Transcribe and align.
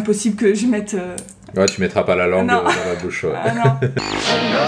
impossible 0.00 0.36
que 0.36 0.54
je 0.54 0.66
mette. 0.66 0.94
euh, 0.94 1.16
Ouais, 1.56 1.66
tu 1.66 1.80
mettras 1.80 2.04
pas 2.04 2.14
la 2.14 2.28
langue 2.28 2.46
Non. 2.46 2.62
dans 2.62 2.68
la 2.68 2.94
bouche. 3.02 3.24
ouais. 3.24 3.32
Ah 3.34 3.52
non. 3.52 3.88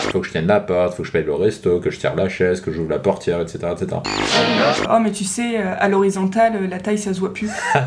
faut 0.11 0.19
que 0.21 0.27
je 0.27 0.33
tienne 0.33 0.47
la 0.49 0.59
porte, 0.61 0.97
faut 0.97 1.03
que 1.03 1.07
je 1.09 1.13
paye 1.13 1.23
le 1.25 1.33
resto, 1.35 1.79
que 1.79 1.91
je 1.91 1.99
tire 1.99 2.17
la 2.17 2.29
chaise, 2.29 2.61
que 2.61 2.73
j'ouvre 2.73 2.91
la 2.91 2.99
portière, 2.99 3.41
etc. 3.41 3.59
etc. 3.73 3.99
Oh, 4.91 4.99
mais 5.01 5.13
tu 5.13 5.23
sais, 5.25 5.59
euh, 5.61 5.75
à 5.79 5.89
l'horizontale, 5.89 6.55
euh, 6.63 6.67
la 6.67 6.79
taille, 6.81 6.99
ça 6.99 7.15
se 7.15 7.21
voit 7.21 7.33
plus. 7.33 7.51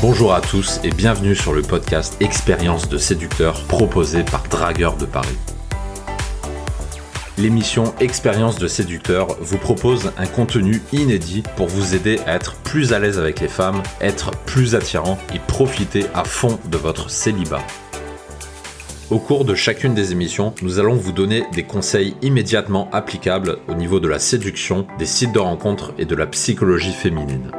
Bonjour 0.00 0.32
à 0.34 0.40
tous 0.40 0.80
et 0.82 0.90
bienvenue 0.90 1.34
sur 1.36 1.52
le 1.52 1.62
podcast 1.62 2.16
Expérience 2.20 2.88
de 2.88 2.96
séducteur 2.96 3.64
proposé 3.66 4.22
par 4.24 4.42
Dragueur 4.44 4.96
de 4.96 5.04
Paris. 5.04 5.36
L'émission 7.40 7.94
Expérience 8.00 8.58
de 8.58 8.68
séducteur 8.68 9.38
vous 9.40 9.56
propose 9.56 10.12
un 10.18 10.26
contenu 10.26 10.82
inédit 10.92 11.42
pour 11.56 11.68
vous 11.68 11.94
aider 11.94 12.18
à 12.26 12.34
être 12.34 12.54
plus 12.56 12.92
à 12.92 12.98
l'aise 12.98 13.18
avec 13.18 13.40
les 13.40 13.48
femmes, 13.48 13.82
être 14.02 14.32
plus 14.44 14.74
attirant 14.74 15.16
et 15.34 15.38
profiter 15.38 16.04
à 16.12 16.24
fond 16.24 16.58
de 16.70 16.76
votre 16.76 17.08
célibat. 17.08 17.62
Au 19.08 19.18
cours 19.18 19.46
de 19.46 19.54
chacune 19.54 19.94
des 19.94 20.12
émissions, 20.12 20.54
nous 20.60 20.78
allons 20.78 20.96
vous 20.96 21.12
donner 21.12 21.44
des 21.54 21.62
conseils 21.62 22.14
immédiatement 22.20 22.90
applicables 22.92 23.56
au 23.68 23.74
niveau 23.74 24.00
de 24.00 24.08
la 24.08 24.18
séduction, 24.18 24.86
des 24.98 25.06
sites 25.06 25.32
de 25.32 25.38
rencontres 25.38 25.94
et 25.96 26.04
de 26.04 26.14
la 26.14 26.26
psychologie 26.26 26.92
féminine. 26.92 27.52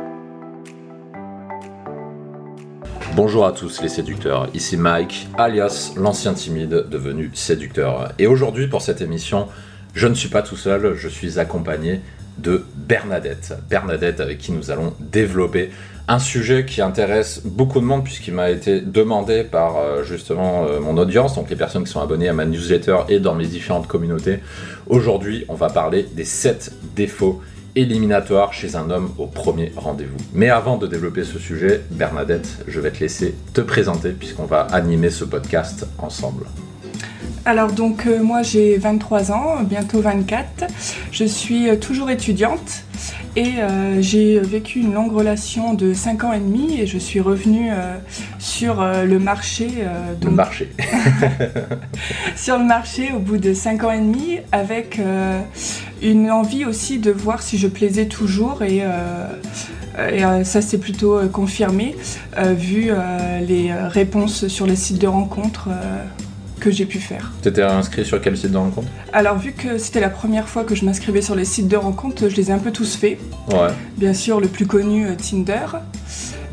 Bonjour 3.16 3.48
à 3.48 3.52
tous 3.52 3.82
les 3.82 3.90
séducteurs, 3.90 4.48
ici 4.54 4.78
Mike, 4.78 5.28
alias 5.38 5.94
l'ancien 5.98 6.34
timide 6.34 6.86
devenu 6.90 7.32
séducteur. 7.34 8.14
Et 8.20 8.28
aujourd'hui 8.28 8.68
pour 8.68 8.82
cette 8.82 9.02
émission, 9.02 9.48
je 9.94 10.08
ne 10.08 10.14
suis 10.14 10.30
pas 10.30 10.42
tout 10.42 10.58
seul, 10.58 10.96
je 10.96 11.08
suis 11.08 11.40
accompagné 11.40 12.02
de 12.38 12.64
Bernadette. 12.76 13.54
Bernadette 13.70 14.20
avec 14.20 14.38
qui 14.38 14.52
nous 14.52 14.72
allons 14.72 14.94
développer 15.00 15.70
un 16.08 16.20
sujet 16.20 16.66
qui 16.66 16.82
intéresse 16.82 17.42
beaucoup 17.46 17.80
de 17.80 17.86
monde 17.86 18.04
puisqu'il 18.04 18.34
m'a 18.34 18.50
été 18.50 18.82
demandé 18.82 19.44
par 19.44 19.78
euh, 19.78 20.04
justement 20.04 20.66
euh, 20.66 20.80
mon 20.80 20.98
audience, 20.98 21.36
donc 21.36 21.50
les 21.50 21.56
personnes 21.56 21.84
qui 21.84 21.92
sont 21.92 22.02
abonnées 22.02 22.28
à 22.28 22.34
ma 22.34 22.46
newsletter 22.46 22.98
et 23.10 23.20
dans 23.20 23.36
mes 23.36 23.46
différentes 23.46 23.88
communautés. 23.88 24.40
Aujourd'hui, 24.88 25.46
on 25.48 25.56
va 25.56 25.70
parler 25.70 26.08
des 26.14 26.26
7 26.26 26.74
défauts 26.96 27.42
éliminatoires 27.76 28.52
chez 28.54 28.76
un 28.76 28.90
homme 28.90 29.12
au 29.18 29.28
premier 29.28 29.72
rendez-vous. 29.78 30.18
Mais 30.34 30.50
avant 30.50 30.78
de 30.78 30.88
développer 30.88 31.24
ce 31.24 31.40
sujet, 31.40 31.82
Bernadette, 31.92 32.58
je 32.68 32.80
vais 32.82 32.92
te 32.92 33.00
laisser 33.00 33.36
te 33.54 33.62
présenter 33.62 34.10
puisqu'on 34.10 34.46
va 34.46 34.62
animer 34.62 35.10
ce 35.10 35.24
podcast 35.24 35.88
ensemble. 35.98 36.46
Alors, 37.44 37.72
donc, 37.72 38.06
euh, 38.06 38.22
moi, 38.22 38.44
j'ai 38.44 38.78
23 38.78 39.32
ans, 39.32 39.56
bientôt 39.64 40.00
24. 40.00 40.66
Je 41.12 41.24
suis 41.26 41.70
euh, 41.70 41.76
toujours 41.76 42.12
étudiante 42.12 42.84
et 43.36 43.54
euh, 43.58 44.00
j'ai 44.00 44.40
vécu 44.40 44.80
une 44.82 44.94
longue 44.94 45.12
relation 45.12 45.74
de 45.74 45.92
5 45.94 46.24
ans 46.26 46.34
et 46.34 46.40
demi 46.40 46.80
et 46.80 46.86
je 46.86 47.00
suis 47.00 47.20
revenue 47.20 47.72
sur 48.38 48.84
le 48.84 49.18
marché. 49.18 49.70
euh, 49.80 50.12
Le 50.12 50.26
donc- 50.28 50.36
marché. 50.36 50.70
sur 52.36 52.60
le 52.60 52.66
marché 52.66 53.12
au 53.16 53.20
bout 53.20 53.38
de 53.38 53.54
5 53.54 53.86
ans 53.86 53.92
et 53.92 54.00
demi 54.00 54.38
avec 54.52 55.00
une 56.04 56.30
envie 56.30 56.66
aussi 56.66 57.00
de 57.00 57.10
voir 57.12 57.42
si 57.42 57.58
je 57.58 57.68
plaisais 57.68 58.06
toujours 58.06 58.62
et, 58.64 58.84
et, 59.98 60.44
ça 60.44 60.62
s'est 60.62 60.78
plutôt 60.78 61.20
confirmé 61.32 61.96
vu 62.58 62.92
les 63.48 63.74
réponses 63.74 64.48
sur 64.48 64.68
les 64.68 64.76
sites 64.76 65.00
de 65.00 65.08
rencontres 65.08 65.70
que 66.62 66.72
j'ai 66.72 66.86
pu 66.86 67.00
faire. 67.00 67.32
T'étais 67.42 67.64
inscrit 67.64 68.06
sur 68.06 68.22
quel 68.22 68.38
site 68.38 68.52
de 68.52 68.58
rencontre? 68.58 68.88
Alors 69.12 69.38
vu 69.38 69.52
que 69.52 69.78
c'était 69.78 70.00
la 70.00 70.10
première 70.10 70.48
fois 70.48 70.64
que 70.64 70.76
je 70.76 70.86
m'inscrivais 70.86 71.22
sur 71.22 71.36
les 71.36 71.44
sites 71.44 71.68
de 71.68 71.76
rencontres, 71.76 72.30
je 72.30 72.36
les 72.38 72.50
ai 72.50 72.54
un 72.54 72.60
peu 72.60 72.72
tous 72.72 72.96
faits. 72.96 73.18
Ouais. 73.50 73.68
Bien 73.98 74.14
sûr 74.14 74.40
le 74.40 74.48
plus 74.48 74.66
connu 74.68 75.08
euh, 75.08 75.16
Tinder. 75.16 75.66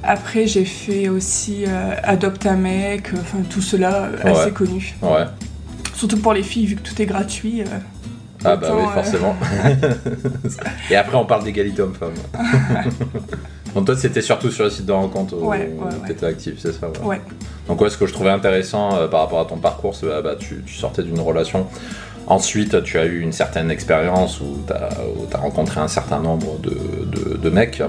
Après 0.02 0.46
j'ai 0.46 0.64
fait 0.64 1.08
aussi 1.08 1.64
euh, 1.68 1.94
Adopte 2.02 2.46
un 2.46 2.56
mec, 2.56 3.12
euh, 3.12 3.18
enfin 3.20 3.38
tout 3.48 3.60
cela 3.62 4.04
euh, 4.06 4.24
Ouais. 4.24 4.30
assez 4.30 4.50
connu. 4.50 4.94
Ouais. 5.02 5.24
Surtout 5.94 6.18
pour 6.18 6.32
les 6.32 6.42
filles 6.42 6.66
vu 6.66 6.76
que 6.76 6.82
tout 6.88 7.00
est 7.02 7.06
gratuit. 7.06 7.60
euh, 7.62 7.64
Ah 8.44 8.56
bah 8.56 8.68
oui, 8.72 8.82
euh, 8.82 8.88
forcément. 8.88 9.34
Et 10.90 10.96
après, 10.96 11.16
on 11.16 11.24
parle 11.26 11.44
d'égalité 11.44 11.82
homme-femme. 11.82 12.12
Donc 13.74 13.86
toi, 13.86 13.96
c'était 13.96 14.22
surtout 14.22 14.50
sur 14.50 14.64
les 14.64 14.70
sites 14.70 14.86
de 14.86 14.92
rencontre 14.92 15.34
où 15.34 15.46
Ouais, 15.48 15.58
ouais, 15.58 15.84
ouais. 15.84 15.92
tu 16.06 16.12
étais 16.12 16.26
actif, 16.26 16.54
c'est 16.58 16.72
ça 16.72 16.88
ouais. 17.04 17.20
Donc 17.66 17.80
ouais, 17.80 17.90
ce 17.90 17.98
que 17.98 18.06
je 18.06 18.12
trouvais 18.12 18.30
intéressant 18.30 18.96
euh, 18.96 19.08
par 19.08 19.20
rapport 19.20 19.40
à 19.40 19.44
ton 19.44 19.56
parcours, 19.58 19.94
c'est 19.94 20.06
bah, 20.06 20.22
bah, 20.22 20.36
tu, 20.38 20.62
tu 20.64 20.74
sortais 20.74 21.02
d'une 21.02 21.20
relation. 21.20 21.66
Ensuite, 22.26 22.82
tu 22.82 22.98
as 22.98 23.06
eu 23.06 23.20
une 23.20 23.32
certaine 23.32 23.70
expérience 23.70 24.40
où 24.40 24.58
tu 24.66 24.72
as, 24.72 25.38
rencontré 25.38 25.80
un 25.80 25.88
certain 25.88 26.20
nombre 26.20 26.58
de, 26.60 26.70
de- 27.06 27.36
de 27.36 27.50
mecs. 27.50 27.82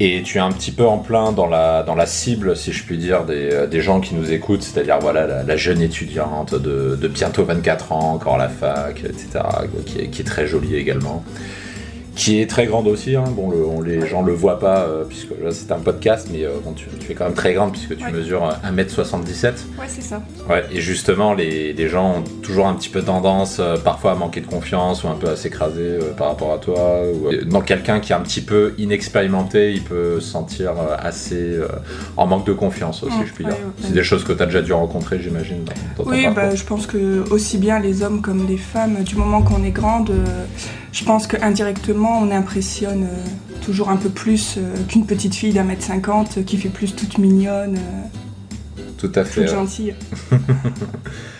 Et 0.00 0.22
tu 0.22 0.38
es 0.38 0.40
un 0.40 0.52
petit 0.52 0.70
peu 0.70 0.86
en 0.86 0.98
plein 0.98 1.32
dans 1.32 1.48
la, 1.48 1.82
dans 1.82 1.96
la 1.96 2.06
cible, 2.06 2.56
si 2.56 2.72
je 2.72 2.84
puis 2.84 2.98
dire, 2.98 3.24
des, 3.24 3.52
euh, 3.52 3.80
gens 3.80 4.00
qui 4.00 4.14
nous 4.14 4.32
écoutent, 4.32 4.62
c'est-à-dire 4.62 4.98
voilà, 5.00 5.42
la, 5.42 5.56
jeune 5.56 5.82
étudiante 5.82 6.54
de, 6.54 7.08
bientôt 7.08 7.44
24 7.44 7.92
ans, 7.92 8.12
encore 8.12 8.36
à 8.36 8.38
la 8.38 8.48
fac, 8.48 9.02
etc., 9.04 9.40
qui 9.84 10.20
est 10.20 10.24
très 10.24 10.46
jolie 10.46 10.76
également, 10.76 11.24
qui 12.18 12.40
est 12.42 12.46
très 12.50 12.66
grande 12.66 12.88
aussi. 12.88 13.14
hein. 13.16 13.24
Bon, 13.30 13.48
le- 13.50 13.64
on- 13.64 13.80
les 13.80 14.06
gens 14.06 14.22
le 14.22 14.32
voient 14.34 14.58
pas, 14.58 14.80
euh, 14.80 15.04
puisque 15.08 15.30
là 15.42 15.50
c'est 15.52 15.70
un 15.72 15.78
podcast, 15.78 16.28
mais 16.32 16.44
euh, 16.44 16.50
bon, 16.64 16.72
tu, 16.72 16.86
tu 16.98 17.12
es 17.12 17.14
quand 17.14 17.24
même 17.26 17.34
très 17.34 17.54
grande, 17.54 17.70
puisque 17.72 17.96
tu 17.96 18.04
Ouais. 18.04 18.10
mesures 18.10 18.44
euh, 18.44 18.68
1m77. 18.68 19.44
Ouais, 19.78 19.86
c'est 19.86 20.02
ça. 20.02 20.20
Ouais, 20.50 20.64
et 20.72 20.80
justement, 20.80 21.32
les, 21.32 21.72
les 21.72 21.88
gens 21.88 22.16
ont 22.18 22.24
toujours 22.42 22.66
un 22.66 22.74
petit 22.74 22.88
peu 22.88 23.02
tendance, 23.02 23.58
euh, 23.60 23.76
parfois 23.76 24.12
à 24.12 24.14
manquer 24.16 24.40
de 24.40 24.46
confiance 24.48 25.04
ou 25.04 25.08
un 25.08 25.14
peu 25.14 25.28
à 25.28 25.36
s'écraser 25.36 25.80
euh, 25.80 26.12
par 26.16 26.28
rapport 26.28 26.52
à 26.52 26.58
toi. 26.58 27.02
Ou, 27.14 27.28
euh, 27.28 27.44
dans 27.44 27.60
quelqu'un 27.60 28.00
qui 28.00 28.12
est 28.12 28.16
un 28.16 28.20
petit 28.20 28.40
peu 28.42 28.74
inexpérimenté, 28.78 29.72
il 29.72 29.82
peut 29.82 30.18
se 30.20 30.28
sentir 30.28 30.70
euh, 30.72 30.96
assez 30.98 31.36
euh, 31.36 31.68
en 32.16 32.26
manque 32.26 32.46
de 32.46 32.52
confiance 32.52 33.02
aussi, 33.04 33.16
Mm, 33.16 33.26
je 33.26 33.32
puis 33.32 33.44
ouais, 33.44 33.50
dire. 33.52 33.60
ouais. 33.60 33.72
C'est 33.82 33.92
des 33.92 34.02
choses 34.02 34.24
que 34.24 34.32
tu 34.32 34.42
as 34.42 34.46
déjà 34.46 34.60
dû 34.62 34.72
rencontrer, 34.72 35.20
j'imagine, 35.22 35.64
dans, 35.96 36.04
Oui, 36.10 36.26
bah, 36.34 36.54
je 36.54 36.64
pense 36.64 36.86
que 36.86 37.24
aussi 37.30 37.58
bien 37.58 37.78
les 37.78 38.02
hommes 38.02 38.20
comme 38.22 38.46
les 38.48 38.56
femmes, 38.58 39.04
du 39.04 39.14
moment 39.16 39.42
qu'on 39.42 39.62
est 39.64 39.70
grande, 39.70 40.10
euh, 40.10 40.24
je 40.98 41.04
pense 41.04 41.26
qu'indirectement, 41.26 42.18
on 42.20 42.30
impressionne 42.30 43.04
euh, 43.04 43.60
toujours 43.64 43.88
un 43.88 43.96
peu 43.96 44.08
plus 44.08 44.56
euh, 44.56 44.74
qu'une 44.88 45.06
petite 45.06 45.34
fille 45.34 45.52
d'un 45.52 45.64
mètre 45.64 45.82
cinquante 45.82 46.44
qui 46.44 46.56
fait 46.56 46.68
plus 46.68 46.96
toute 46.96 47.18
mignonne, 47.18 47.76
euh, 47.76 48.80
Tout 48.98 49.12
à 49.14 49.24
fait. 49.24 49.42
toute 49.42 49.54
gentille. 49.54 49.94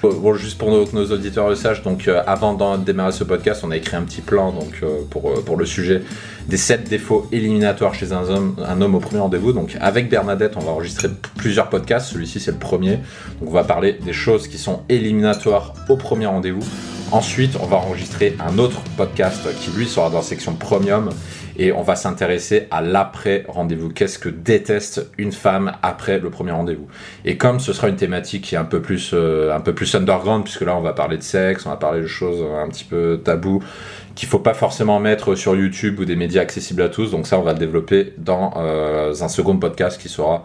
Bon, 0.02 0.34
juste 0.34 0.58
pour 0.58 0.70
nos, 0.70 0.86
que 0.86 0.94
nos 0.94 1.06
auditeurs 1.06 1.48
le 1.48 1.56
sachent, 1.56 1.82
donc 1.82 2.06
euh, 2.06 2.22
avant 2.26 2.54
de 2.54 2.84
démarrer 2.84 3.10
ce 3.10 3.24
podcast, 3.24 3.62
on 3.64 3.70
a 3.72 3.76
écrit 3.76 3.96
un 3.96 4.02
petit 4.02 4.20
plan 4.20 4.52
donc, 4.52 4.78
euh, 4.82 5.00
pour, 5.10 5.28
euh, 5.28 5.42
pour 5.44 5.56
le 5.56 5.66
sujet 5.66 6.02
des 6.48 6.56
7 6.56 6.88
défauts 6.88 7.26
éliminatoires 7.32 7.94
chez 7.94 8.12
un 8.12 8.22
homme, 8.22 8.54
un 8.64 8.80
homme 8.80 8.94
au 8.94 9.00
premier 9.00 9.20
rendez-vous. 9.20 9.52
Donc 9.52 9.76
avec 9.80 10.08
Bernadette, 10.08 10.52
on 10.56 10.60
va 10.60 10.70
enregistrer 10.70 11.08
plusieurs 11.36 11.69
podcasts. 11.69 12.12
Celui-ci, 12.12 12.38
c'est 12.38 12.52
le 12.52 12.58
premier. 12.58 12.98
Donc 13.40 13.48
on 13.48 13.52
va 13.52 13.64
parler 13.64 13.98
des 14.04 14.12
choses 14.12 14.46
qui 14.46 14.58
sont 14.58 14.82
éliminatoires 14.88 15.75
au 15.88 15.96
premier 15.96 16.26
rendez-vous. 16.26 16.64
Ensuite, 17.10 17.56
on 17.62 17.64
va 17.64 17.78
enregistrer 17.78 18.36
un 18.38 18.58
autre 18.58 18.82
podcast 18.98 19.48
qui, 19.58 19.70
lui, 19.70 19.86
sera 19.86 20.10
dans 20.10 20.19
la 20.19 20.22
section 20.22 20.54
premium. 20.54 21.08
Et 21.56 21.72
on 21.72 21.82
va 21.82 21.96
s'intéresser 21.96 22.69
à 22.70 22.82
l'après 22.82 23.44
rendez-vous. 23.48 23.88
Qu'est-ce 23.88 24.19
que 24.19 24.28
déteste 24.28 25.10
une 25.16 25.32
femme 25.32 25.72
après 25.82 26.19
le 26.19 26.28
premier 26.28 26.52
rendez-vous? 26.52 26.86
Et 27.24 27.38
comme 27.38 27.60
ce 27.60 27.72
sera 27.72 27.88
une 27.88 27.96
thématique 27.96 28.44
qui 28.44 28.54
est 28.54 28.58
un 28.58 28.66
peu 28.66 28.82
plus, 28.82 29.12
euh, 29.14 29.56
un 29.56 29.60
peu 29.60 29.74
plus 29.74 29.92
underground, 29.94 30.44
puisque 30.44 30.60
là 30.60 30.76
on 30.76 30.82
va 30.82 30.92
parler 30.92 31.16
de 31.16 31.22
sexe, 31.22 31.64
on 31.64 31.70
va 31.70 31.76
parler 31.76 32.02
de 32.02 32.06
choses 32.06 32.44
un 32.62 32.69
petit 32.69 32.84
peu 32.84 33.20
tabous, 33.25 33.62
qu'il 34.14 34.28
faut 34.28 34.38
pas 34.38 34.54
forcément 34.54 35.00
mettre 35.00 35.34
sur 35.34 35.56
YouTube 35.56 35.98
ou 35.98 36.04
des 36.04 36.14
médias 36.14 36.42
accessibles 36.42 36.82
à 36.82 36.90
tous. 36.90 37.10
Donc 37.10 37.26
ça, 37.26 37.38
on 37.38 37.42
va 37.42 37.54
le 37.54 37.58
développer 37.58 38.12
dans 38.19 38.52
euh, 38.58 39.14
un 39.19 39.28
second 39.28 39.56
podcast 39.56 40.00
qui 40.00 40.10
sera 40.10 40.44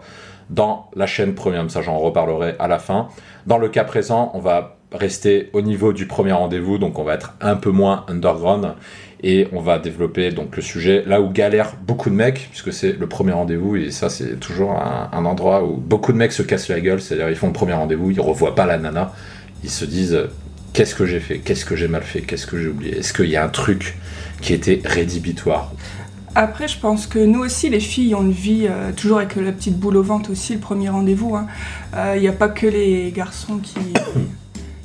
dans 0.50 0.90
la 0.96 1.06
chaîne 1.06 1.34
Premium. 1.34 1.68
Ça, 1.68 1.82
j'en 1.82 1.98
reparlerai 1.98 2.56
à 2.58 2.68
la 2.68 2.78
fin. 2.78 3.08
Dans 3.46 3.58
le 3.58 3.68
cas 3.68 3.84
présent, 3.84 4.30
on 4.34 4.40
va 4.40 4.78
rester 4.94 5.50
au 5.52 5.60
niveau 5.60 5.92
du 5.92 6.06
premier 6.06 6.32
rendez-vous, 6.32 6.78
donc 6.78 6.98
on 6.98 7.04
va 7.04 7.14
être 7.14 7.34
un 7.40 7.56
peu 7.56 7.70
moins 7.70 8.04
underground 8.08 8.74
et 9.22 9.48
on 9.52 9.60
va 9.60 9.78
développer 9.78 10.30
donc 10.30 10.54
le 10.54 10.62
sujet 10.62 11.02
là 11.06 11.20
où 11.20 11.30
galèrent 11.30 11.74
beaucoup 11.86 12.10
de 12.10 12.14
mecs, 12.14 12.48
puisque 12.50 12.72
c'est 12.72 12.92
le 12.92 13.06
premier 13.06 13.32
rendez-vous 13.32 13.76
et 13.76 13.90
ça 13.90 14.08
c'est 14.08 14.38
toujours 14.38 14.72
un, 14.72 15.24
endroit 15.24 15.64
où 15.64 15.76
beaucoup 15.76 16.12
de 16.12 16.18
mecs 16.18 16.32
se 16.32 16.42
cassent 16.42 16.68
la 16.68 16.80
gueule, 16.80 17.00
c'est-à-dire 17.00 17.30
ils 17.30 17.36
font 17.36 17.46
le 17.48 17.52
premier 17.52 17.72
rendez-vous, 17.72 18.10
ils 18.10 18.20
revoient 18.20 18.54
pas 18.54 18.66
la 18.66 18.78
nana, 18.78 19.12
ils 19.62 19.70
se 19.70 19.84
disent 19.84 20.14
euh, 20.14 20.30
qu'est-ce 20.74 20.94
que 20.94 21.06
j'ai 21.06 21.20
fait, 21.20 21.38
qu'est-ce 21.38 21.64
que 21.64 21.74
j'ai 21.74 21.88
mal 21.88 22.02
fait, 22.02 22.20
qu'est-ce 22.20 22.46
que 22.46 22.60
j'ai 22.60 22.68
oublié, 22.68 22.98
est-ce 22.98 23.12
qu'il 23.12 23.30
y 23.30 23.36
a 23.36 23.44
un 23.44 23.48
truc 23.48 23.96
qui 24.40 24.52
était 24.52 24.80
rédhibitoire? 24.84 25.72
Après, 26.36 26.66
je 26.66 26.78
pense 26.80 27.06
que 27.06 27.20
nous 27.20 27.44
aussi, 27.44 27.70
les 27.70 27.78
filles, 27.78 28.12
une 28.12 28.32
vie 28.32 28.66
euh, 28.68 28.90
toujours 28.90 29.18
avec 29.18 29.36
la 29.36 29.52
petite 29.52 29.78
boule 29.78 29.96
au 29.96 30.02
ventre 30.02 30.32
aussi, 30.32 30.54
le 30.54 30.58
premier 30.58 30.88
rendez-vous. 30.88 31.36
hein. 31.36 31.46
Il 32.16 32.20
n'y 32.20 32.26
a 32.26 32.32
pas 32.32 32.48
que 32.48 32.66
les 32.66 33.12
garçons 33.12 33.58
qui, 33.58 33.78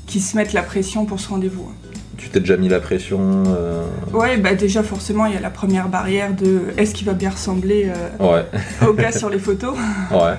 qui 0.09 0.19
se 0.19 0.35
mettent 0.35 0.53
la 0.53 0.63
pression 0.63 1.05
pour 1.05 1.19
ce 1.19 1.29
rendez-vous. 1.29 1.67
hein. 1.69 1.89
Tu 2.17 2.29
t'es 2.29 2.39
déjà 2.39 2.57
mis 2.57 2.67
la 2.67 2.79
pression 2.79 3.43
euh, 3.47 3.85
Ouais, 4.11 4.37
bah 4.37 4.55
déjà 4.55 4.81
forcément, 4.83 5.25
il 5.27 5.35
y 5.35 5.37
a 5.37 5.39
la 5.39 5.51
première 5.51 5.87
barrière 5.87 6.33
de 6.35 6.63
est-ce 6.77 6.93
qu'il 6.95 7.05
va 7.05 7.13
bien 7.13 7.29
ressembler 7.29 7.89
euh, 8.19 8.31
Ouais, 8.31 8.45
au 8.87 8.93
gars 8.93 9.11
sur 9.11 9.29
les 9.29 9.37
photos. 9.39 9.75
ouais. 10.11 10.35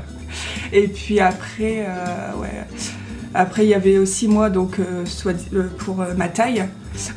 Et 0.73 0.89
puis 0.89 1.21
après, 1.21 1.87
euh, 1.89 2.41
ouais, 2.41 2.51
Après, 3.33 3.65
il 3.65 3.69
y 3.69 3.75
avait 3.75 3.97
aussi 3.99 4.27
moi, 4.29 4.51
donc, 4.51 4.77
soit, 5.05 5.35
pour 5.79 6.05
ma 6.17 6.29
taille, 6.29 6.65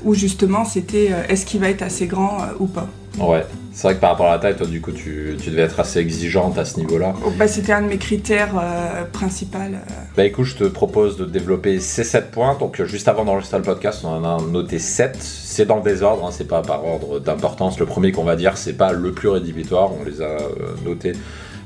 où 0.03 0.13
justement 0.13 0.63
c'était 0.63 1.11
est-ce 1.27 1.45
qu'il 1.47 1.59
va 1.59 1.69
être 1.69 1.81
assez 1.81 2.05
grand 2.05 2.38
ou 2.59 2.67
pas. 2.67 2.88
Ouais. 3.19 3.45
C'est 3.71 3.88
vrai 3.88 3.95
que 3.95 4.01
par 4.01 4.12
rapport 4.12 4.27
à 4.27 4.33
la 4.33 4.39
taille, 4.39 4.56
toi, 4.56 4.68
du 4.68 4.81
coup, 4.81 4.92
tu, 4.92 5.36
tu 5.42 5.50
devais 5.50 5.63
être 5.63 5.80
assez 5.80 6.00
exigeante 6.00 6.57
à 6.60 6.65
ce 6.65 6.80
niveau-là. 6.80 7.13
Oh, 7.25 7.31
bah, 7.38 7.48
c'était 7.48 7.74
un 7.74 7.81
de 7.81 7.88
mes 7.88 7.98
critères 7.98 8.54
euh, 8.62 9.04
principaux. 9.12 9.57
euh. 9.57 9.77
Bah 10.15 10.25
écoute, 10.25 10.45
je 10.45 10.57
te 10.57 10.63
propose 10.65 11.18
de 11.18 11.25
développer 11.25 11.80
ces 11.80 12.04
7 12.04 12.30
points. 12.30 12.56
Donc 12.60 12.80
euh, 12.80 12.86
juste 12.86 13.07
avant 13.07 13.25
d'enregistrer 13.25 13.57
le 13.57 13.63
podcast, 13.63 14.01
on 14.04 14.10
en 14.10 14.24
a 14.24 14.42
noté 14.44 14.77
7. 14.77 15.18
C'est 15.19 15.65
dans 15.65 15.77
le 15.77 15.83
désordre, 15.83 16.25
hein, 16.25 16.30
c'est 16.31 16.48
pas 16.48 16.62
par 16.62 16.86
ordre 16.86 17.19
d'importance. 17.19 17.80
Le 17.80 17.86
premier 17.88 18.12
qu'on 18.12 18.24
va 18.24 18.36
dire, 18.36 18.57
c'est 18.57 18.74
pas 18.74 18.92
le 18.92 19.12
plus 19.12 19.30
rédhibitoire. 19.30 19.89
On 20.00 20.04
les 20.04 20.21
a 20.21 20.38
notés 20.86 21.13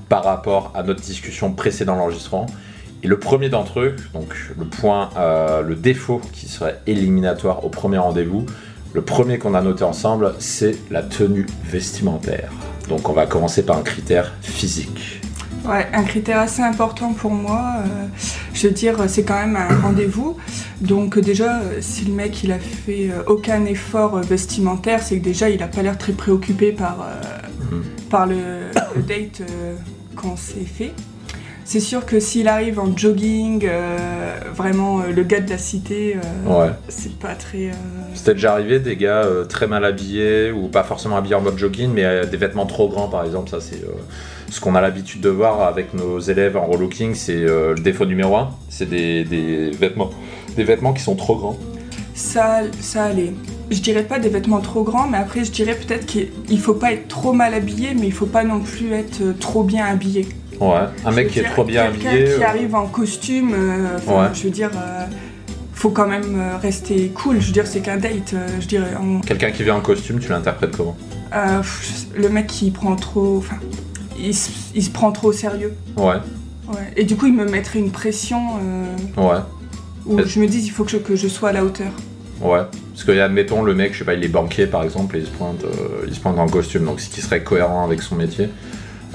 par 0.07 0.23
rapport 0.23 0.71
à 0.75 0.83
notre 0.83 1.01
discussion 1.01 1.51
précédente 1.51 1.97
l'enregistrement. 1.97 2.45
Et 3.03 3.07
le 3.07 3.19
premier 3.19 3.49
d'entre 3.49 3.79
eux, 3.81 3.95
donc 4.13 4.33
le 4.57 4.65
point, 4.65 5.09
euh, 5.17 5.61
le 5.61 5.75
défaut 5.75 6.19
qui 6.33 6.47
serait 6.47 6.79
éliminatoire 6.87 7.63
au 7.63 7.69
premier 7.69 7.99
rendez-vous, 7.99 8.45
le 8.93 9.01
premier 9.01 9.37
qu'on 9.37 9.53
a 9.53 9.61
noté 9.61 9.83
ensemble, 9.83 10.33
c'est 10.39 10.77
la 10.91 11.03
tenue 11.03 11.45
vestimentaire. 11.65 12.51
Donc 12.89 13.09
on 13.09 13.13
va 13.13 13.25
commencer 13.25 13.63
par 13.63 13.77
un 13.77 13.81
critère 13.83 14.33
physique. 14.41 15.21
Ouais, 15.67 15.85
un 15.93 16.03
critère 16.03 16.39
assez 16.39 16.61
important 16.61 17.13
pour 17.13 17.31
moi. 17.31 17.73
euh, 17.79 18.05
je 18.53 18.67
veux 18.67 18.73
dire, 18.73 18.95
c'est 19.07 19.23
quand 19.23 19.35
même 19.39 19.57
un 19.57 19.75
rendez-vous. 19.81 20.37
Donc 20.79 21.19
déjà, 21.19 21.59
si 21.81 22.05
le 22.05 22.13
mec 22.13 22.43
il 22.43 22.51
a 22.53 22.59
fait 22.59 23.09
euh, 23.11 23.23
aucun 23.27 23.65
effort 23.65 24.15
euh, 24.17 24.21
vestimentaire, 24.21 25.03
c'est 25.03 25.19
que 25.19 25.23
déjà 25.23 25.49
il 25.49 25.61
a 25.61 25.67
pas 25.67 25.81
l'air 25.81 25.97
très 25.97 26.13
préoccupé 26.13 26.71
par, 26.71 26.97
euh, 27.01 27.75
Mhm. 27.75 27.83
par 28.09 28.25
le, 28.27 28.35
le 28.95 29.01
date 29.07 29.41
euh, 29.41 29.75
qu'on 30.15 30.37
s'est 30.37 30.63
fait. 30.65 30.93
C'est 31.69 31.81
sûr 31.81 32.05
que 32.05 32.21
s'il 32.21 32.47
arrive 32.47 32.79
en 32.79 32.95
jogging, 32.95 33.65
euh, 33.65 34.39
vraiment 34.55 35.01
euh, 35.01 35.11
le 35.13 35.23
gars 35.23 35.41
de 35.41 35.49
la 35.49 35.57
cité, 35.57 36.15
euh, 36.15 36.49
Ouais. 36.65 36.71
c'est 36.87 37.19
pas 37.19 37.35
très. 37.35 37.71
C'était 38.13 38.35
déjà 38.35 38.53
arrivé 38.53 38.79
des 38.79 38.95
gars 38.95 39.25
très 39.49 39.67
mal 39.67 39.83
habillés 39.83 40.49
ou 40.49 40.69
pas 40.69 40.85
forcément 40.85 41.17
habillés 41.17 41.35
en 41.35 41.41
mode 41.41 41.57
jogging, 41.57 41.91
mais 41.93 42.25
des 42.25 42.37
vêtements 42.37 42.65
trop 42.67 42.87
grands 42.87 43.09
par 43.09 43.25
exemple. 43.25 43.49
Ça, 43.49 43.57
c'est 43.59 43.81
ce 44.49 44.61
qu'on 44.61 44.75
a 44.75 44.81
l'habitude 44.81 45.19
de 45.19 45.27
voir 45.27 45.61
avec 45.63 45.93
nos 45.93 46.21
élèves 46.21 46.55
en 46.55 46.65
relooking. 46.65 47.13
C'est 47.15 47.35
le 47.35 47.75
défaut 47.75 48.05
numéro 48.05 48.37
un. 48.37 48.51
C'est 48.69 48.89
des, 48.89 49.25
des 49.25 49.69
vêtements, 49.71 50.11
des 50.55 50.63
vêtements 50.63 50.93
qui 50.93 51.03
sont 51.03 51.15
trop 51.17 51.35
grands. 51.35 51.57
Ça, 52.13 52.61
ça 52.79 53.03
allait. 53.03 53.33
Je 53.69 53.81
dirais 53.81 54.03
pas 54.03 54.19
des 54.19 54.29
vêtements 54.29 54.61
trop 54.61 54.83
grands, 54.83 55.07
mais 55.09 55.17
après 55.17 55.43
je 55.43 55.51
dirais 55.51 55.75
peut-être 55.75 56.05
qu'il 56.05 56.29
il 56.49 56.59
faut 56.61 56.75
pas 56.75 56.93
être 56.93 57.09
trop 57.09 57.33
mal 57.33 57.53
habillé, 57.53 57.89
mais 57.93 58.07
il 58.07 58.13
faut 58.13 58.25
pas 58.25 58.45
non 58.45 58.61
plus 58.61 58.93
être 58.93 59.37
trop 59.37 59.63
bien 59.63 59.85
habillé. 59.85 60.25
Ouais. 60.59 60.85
Un 61.05 61.11
mec 61.11 61.29
qui 61.29 61.39
est 61.39 61.43
trop 61.43 61.63
bien 61.63 61.91
quelqu'un 61.91 62.09
habillé. 62.09 62.25
qui 62.25 62.43
euh, 62.43 62.47
arrive 62.47 62.75
en 62.75 62.87
costume, 62.87 63.51
euh, 63.53 63.97
Ouais. 64.07 64.27
je 64.33 64.43
veux 64.43 64.49
dire, 64.49 64.71
euh, 64.75 65.05
faut 65.73 65.89
quand 65.91 66.07
même 66.07 66.41
rester 66.61 67.09
cool. 67.09 67.39
Je 67.39 67.47
veux 67.47 67.53
dire, 67.53 67.67
c'est 67.67 67.81
qu'un 67.81 67.97
date. 67.97 68.33
je 68.59 68.65
dirais, 68.67 68.91
on- 68.99 69.21
Quelqu'un 69.21 69.51
qui 69.51 69.63
vient 69.63 69.75
en 69.75 69.81
costume, 69.81 70.19
tu 70.19 70.29
l'interprètes 70.29 70.75
comment? 70.75 70.97
Euh, 71.35 71.61
le 72.15 72.29
mec 72.29 72.47
qui 72.47 72.71
prend 72.71 72.95
trop, 72.95 73.37
enfin, 73.37 73.57
il, 74.19 74.33
se- 74.33 74.49
il 74.73 74.83
se 74.83 74.89
prend 74.89 75.11
trop 75.11 75.27
au 75.29 75.33
sérieux. 75.33 75.73
Ouais. 75.97 76.15
Ouais. 76.69 76.75
Et 76.95 77.03
du 77.03 77.15
coup, 77.15 77.27
il 77.27 77.33
me 77.33 77.45
mettrait 77.45 77.79
une 77.79 77.91
pression 77.91 78.39
euh, 78.61 78.95
Ouais. 79.21 79.39
où 80.05 80.19
je 80.25 80.39
me 80.39 80.47
dis, 80.47 80.59
il 80.65 80.69
faut 80.69 80.83
que 80.83 80.91
je, 80.91 80.97
que 80.97 81.15
je 81.15 81.27
sois 81.27 81.49
à 81.49 81.53
la 81.53 81.63
hauteur. 81.63 81.91
Ouais. 82.41 82.59
Parce 82.93 83.03
que 83.03 83.11
admettons 83.19 83.61
le 83.61 83.73
mec, 83.75 83.93
je 83.93 83.99
sais 83.99 84.05
pas, 84.05 84.15
il 84.15 84.23
est 84.23 84.27
banquier 84.29 84.65
par 84.67 84.83
exemple 84.83 85.17
et 85.17 85.19
il 85.19 85.25
se 85.25 85.31
pointe, 85.31 85.63
euh, 85.63 86.05
il 86.07 86.15
se 86.15 86.19
pointe 86.19 86.37
en 86.39 86.47
costume, 86.47 86.85
donc 86.85 86.99
ce 86.99 87.09
qui 87.09 87.21
serait 87.21 87.43
cohérent 87.43 87.83
avec 87.85 88.01
son 88.01 88.15
métier. 88.15 88.49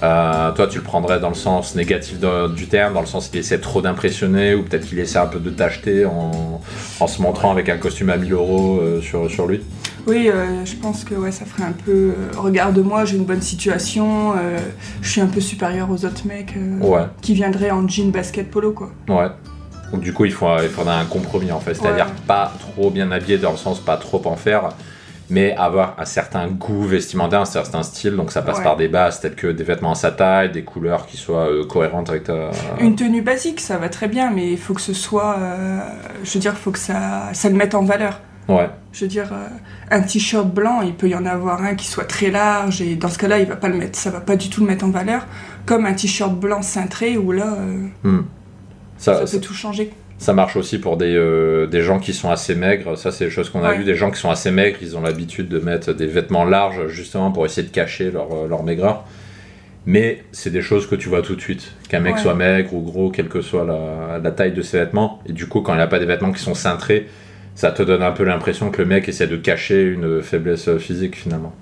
Euh, 0.02 0.50
toi, 0.52 0.66
tu 0.66 0.78
le 0.78 0.84
prendrais 0.84 1.20
dans 1.20 1.28
le 1.28 1.34
sens 1.36 1.76
négatif 1.76 2.18
de- 2.18 2.48
du 2.52 2.66
terme, 2.66 2.94
dans 2.94 3.00
le 3.00 3.06
sens 3.06 3.28
qu'il 3.28 3.38
essaie 3.38 3.60
trop 3.60 3.80
d'impressionner 3.82 4.54
ou 4.54 4.64
peut-être 4.64 4.86
qu'il 4.88 4.98
essaie 4.98 5.18
un 5.18 5.26
peu 5.26 5.38
de 5.38 5.50
t'acheter 5.50 6.04
en, 6.06 6.60
en 6.98 7.06
se 7.06 7.22
montrant 7.22 7.52
avec 7.52 7.68
un 7.68 7.76
costume 7.78 8.10
à 8.10 8.16
1000 8.16 8.32
euros 8.32 8.80
euh, 8.82 9.00
sur, 9.00 9.30
sur 9.30 9.46
lui? 9.46 9.60
Oui, 10.08 10.28
euh, 10.28 10.64
je 10.64 10.74
pense 10.74 11.04
que 11.04 11.14
ouais, 11.14 11.30
ça 11.30 11.44
ferait 11.44 11.62
un 11.68 11.72
peu. 11.84 11.92
euh, 11.92 12.14
Regarde-moi, 12.36 13.04
j'ai 13.04 13.16
une 13.16 13.24
bonne 13.24 13.40
situation, 13.42 14.32
je 15.00 15.08
suis 15.08 15.20
un 15.20 15.28
peu 15.28 15.40
supérieur 15.40 15.88
aux 15.90 16.04
autres 16.04 16.26
mecs 16.26 16.54
Ouais. 16.80 17.02
qui 17.20 17.34
viendraient 17.34 17.70
en 17.70 17.86
jean 17.86 18.10
basket 18.10 18.50
polo, 18.50 18.72
quoi. 18.72 18.90
Ouais. 19.08 19.28
Donc 19.92 20.00
du 20.00 20.12
coup, 20.12 20.24
il, 20.24 20.32
faut, 20.32 20.48
il 20.60 20.68
faudrait 20.70 20.94
un 20.96 21.04
compromis 21.04 21.52
en 21.52 21.60
fait, 21.60 21.74
c'est-à-dire 21.74 22.06
Ouais. 22.06 22.12
pas 22.26 22.52
trop 22.58 22.90
bien 22.90 23.12
habillé 23.12 23.38
dans 23.38 23.52
le 23.52 23.56
sens 23.58 23.78
pas 23.78 23.96
trop 23.96 24.20
en 24.24 24.34
faire, 24.36 24.70
mais 25.32 25.56
avoir 25.56 25.94
un 25.98 26.04
certain 26.04 26.46
goût 26.48 26.84
vestimentaire, 26.84 27.40
un 27.40 27.44
certain 27.46 27.82
style. 27.82 28.14
Donc 28.16 28.30
ça 28.30 28.42
passe 28.42 28.58
Ouais. 28.58 28.64
par 28.64 28.76
des 28.76 28.88
bases 28.88 29.20
telles 29.20 29.34
que 29.34 29.48
des 29.48 29.64
vêtements 29.64 29.92
à 29.92 29.94
sa 29.96 30.12
taille, 30.12 30.52
des 30.52 30.62
couleurs 30.62 31.06
qui 31.06 31.16
soient 31.16 31.48
euh, 31.50 31.64
cohérentes 31.66 32.10
avec 32.10 32.24
ta. 32.24 32.50
Une 32.80 32.94
tenue 32.94 33.22
basique, 33.22 33.60
ça 33.60 33.78
va 33.78 33.88
très 33.88 34.08
bien, 34.08 34.30
mais 34.30 34.52
il 34.52 34.58
faut 34.58 34.74
que 34.74 34.80
ce 34.80 34.92
soit. 34.94 35.36
euh, 35.38 35.80
je 36.22 36.34
veux 36.34 36.40
dire, 36.40 36.52
il 36.54 36.60
faut 36.60 36.70
que 36.70 36.78
ça, 36.78 37.30
ça 37.32 37.48
le 37.48 37.56
mette 37.56 37.74
en 37.74 37.82
valeur. 37.84 38.20
Ouais. 38.48 38.68
Je 38.92 39.04
veux 39.04 39.08
dire, 39.08 39.32
euh, 39.32 39.46
un 39.90 40.00
t-shirt 40.02 40.46
blanc, 40.48 40.80
il 40.82 40.94
peut 40.94 41.08
y 41.08 41.14
en 41.14 41.24
avoir 41.26 41.62
un 41.62 41.74
qui 41.76 41.86
soit 41.86 42.04
très 42.04 42.30
large, 42.30 42.82
et 42.82 42.96
dans 42.96 43.08
ce 43.08 43.16
cas-là, 43.18 43.38
il 43.38 43.46
va 43.46 43.56
pas 43.56 43.68
le 43.68 43.76
mettre, 43.76 43.98
ça 43.98 44.10
va 44.10 44.20
pas 44.20 44.36
du 44.36 44.50
tout 44.50 44.60
le 44.60 44.66
mettre 44.66 44.84
en 44.84 44.90
valeur. 44.90 45.26
Comme 45.64 45.86
un 45.86 45.94
t-shirt 45.94 46.34
blanc 46.34 46.60
cintré, 46.60 47.16
où 47.16 47.30
là, 47.32 47.54
euh, 47.58 47.86
Hmm. 48.02 48.22
ça, 48.98 49.14
Ça, 49.20 49.26
ça, 49.26 49.38
peut 49.38 49.42
tout 49.42 49.54
changer. 49.54 49.92
Ça 50.22 50.32
marche 50.32 50.56
aussi 50.56 50.78
pour 50.78 50.96
des, 50.96 51.14
euh, 51.16 51.66
des 51.66 51.82
gens 51.82 51.98
qui 51.98 52.12
sont 52.12 52.30
assez 52.30 52.54
maigres. 52.54 52.96
Ça, 52.96 53.10
c'est 53.10 53.24
des 53.26 53.30
choses 53.30 53.50
qu'on 53.50 53.62
a 53.64 53.70
Ouais. 53.70 53.78
vu. 53.78 53.84
Des 53.84 53.94
gens 53.94 54.10
qui 54.10 54.20
sont 54.20 54.30
assez 54.30 54.50
maigres, 54.50 54.78
ils 54.80 54.96
ont 54.96 55.02
l'habitude 55.02 55.48
de 55.48 55.58
mettre 55.58 55.92
des 55.92 56.06
vêtements 56.06 56.44
larges 56.44 56.86
justement 56.88 57.30
pour 57.32 57.44
essayer 57.44 57.66
de 57.66 57.72
cacher 57.72 58.10
leur, 58.10 58.32
euh, 58.32 58.48
leur 58.48 58.62
maigreur. 58.62 59.04
Mais 59.84 60.22
c'est 60.30 60.50
des 60.50 60.62
choses 60.62 60.86
que 60.86 60.94
tu 60.94 61.08
vois 61.08 61.22
tout 61.22 61.34
de 61.34 61.40
suite. 61.40 61.72
Qu'un 61.88 61.98
mec 62.00 62.14
Ouais. 62.14 62.20
soit 62.20 62.34
maigre 62.34 62.72
ou 62.72 62.82
gros, 62.82 63.10
quelle 63.10 63.28
que 63.28 63.40
soit 63.40 63.64
la, 63.64 64.20
la 64.22 64.30
taille 64.30 64.52
de 64.52 64.62
ses 64.62 64.78
vêtements. 64.78 65.20
Et 65.26 65.32
du 65.32 65.46
coup, 65.48 65.60
quand 65.60 65.74
il 65.74 65.78
n'a 65.78 65.88
pas 65.88 65.98
des 65.98 66.06
vêtements 66.06 66.30
qui 66.32 66.40
sont 66.40 66.54
cintrés, 66.54 67.08
ça 67.56 67.72
te 67.72 67.82
donne 67.82 68.02
un 68.02 68.12
peu 68.12 68.22
l'impression 68.24 68.70
que 68.70 68.80
le 68.80 68.86
mec 68.88 69.08
essaie 69.08 69.26
de 69.26 69.36
cacher 69.36 69.82
une 69.82 70.22
faiblesse 70.22 70.70
physique 70.78 71.16
finalement. 71.16 71.52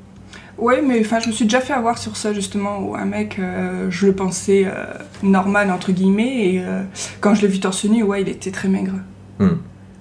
Ouais, 0.60 0.82
mais 0.82 1.00
enfin, 1.00 1.20
je 1.20 1.28
me 1.28 1.32
suis 1.32 1.44
déjà 1.46 1.60
fait 1.60 1.72
avoir 1.72 1.96
sur 1.98 2.16
ça 2.16 2.32
justement, 2.34 2.80
où 2.80 2.94
un 2.94 3.06
mec, 3.06 3.38
euh, 3.38 3.86
je 3.90 4.06
le 4.06 4.12
pensais 4.14 4.64
euh, 4.66 4.84
normal 5.22 5.70
entre 5.70 5.90
guillemets, 5.92 6.54
et 6.54 6.60
euh, 6.62 6.82
quand 7.20 7.34
je 7.34 7.42
l'ai 7.42 7.48
vu 7.48 7.60
torse 7.60 7.84
nu, 7.86 8.02
ouais, 8.02 8.20
il 8.22 8.28
était 8.28 8.50
très 8.50 8.68
maigre. 8.68 8.92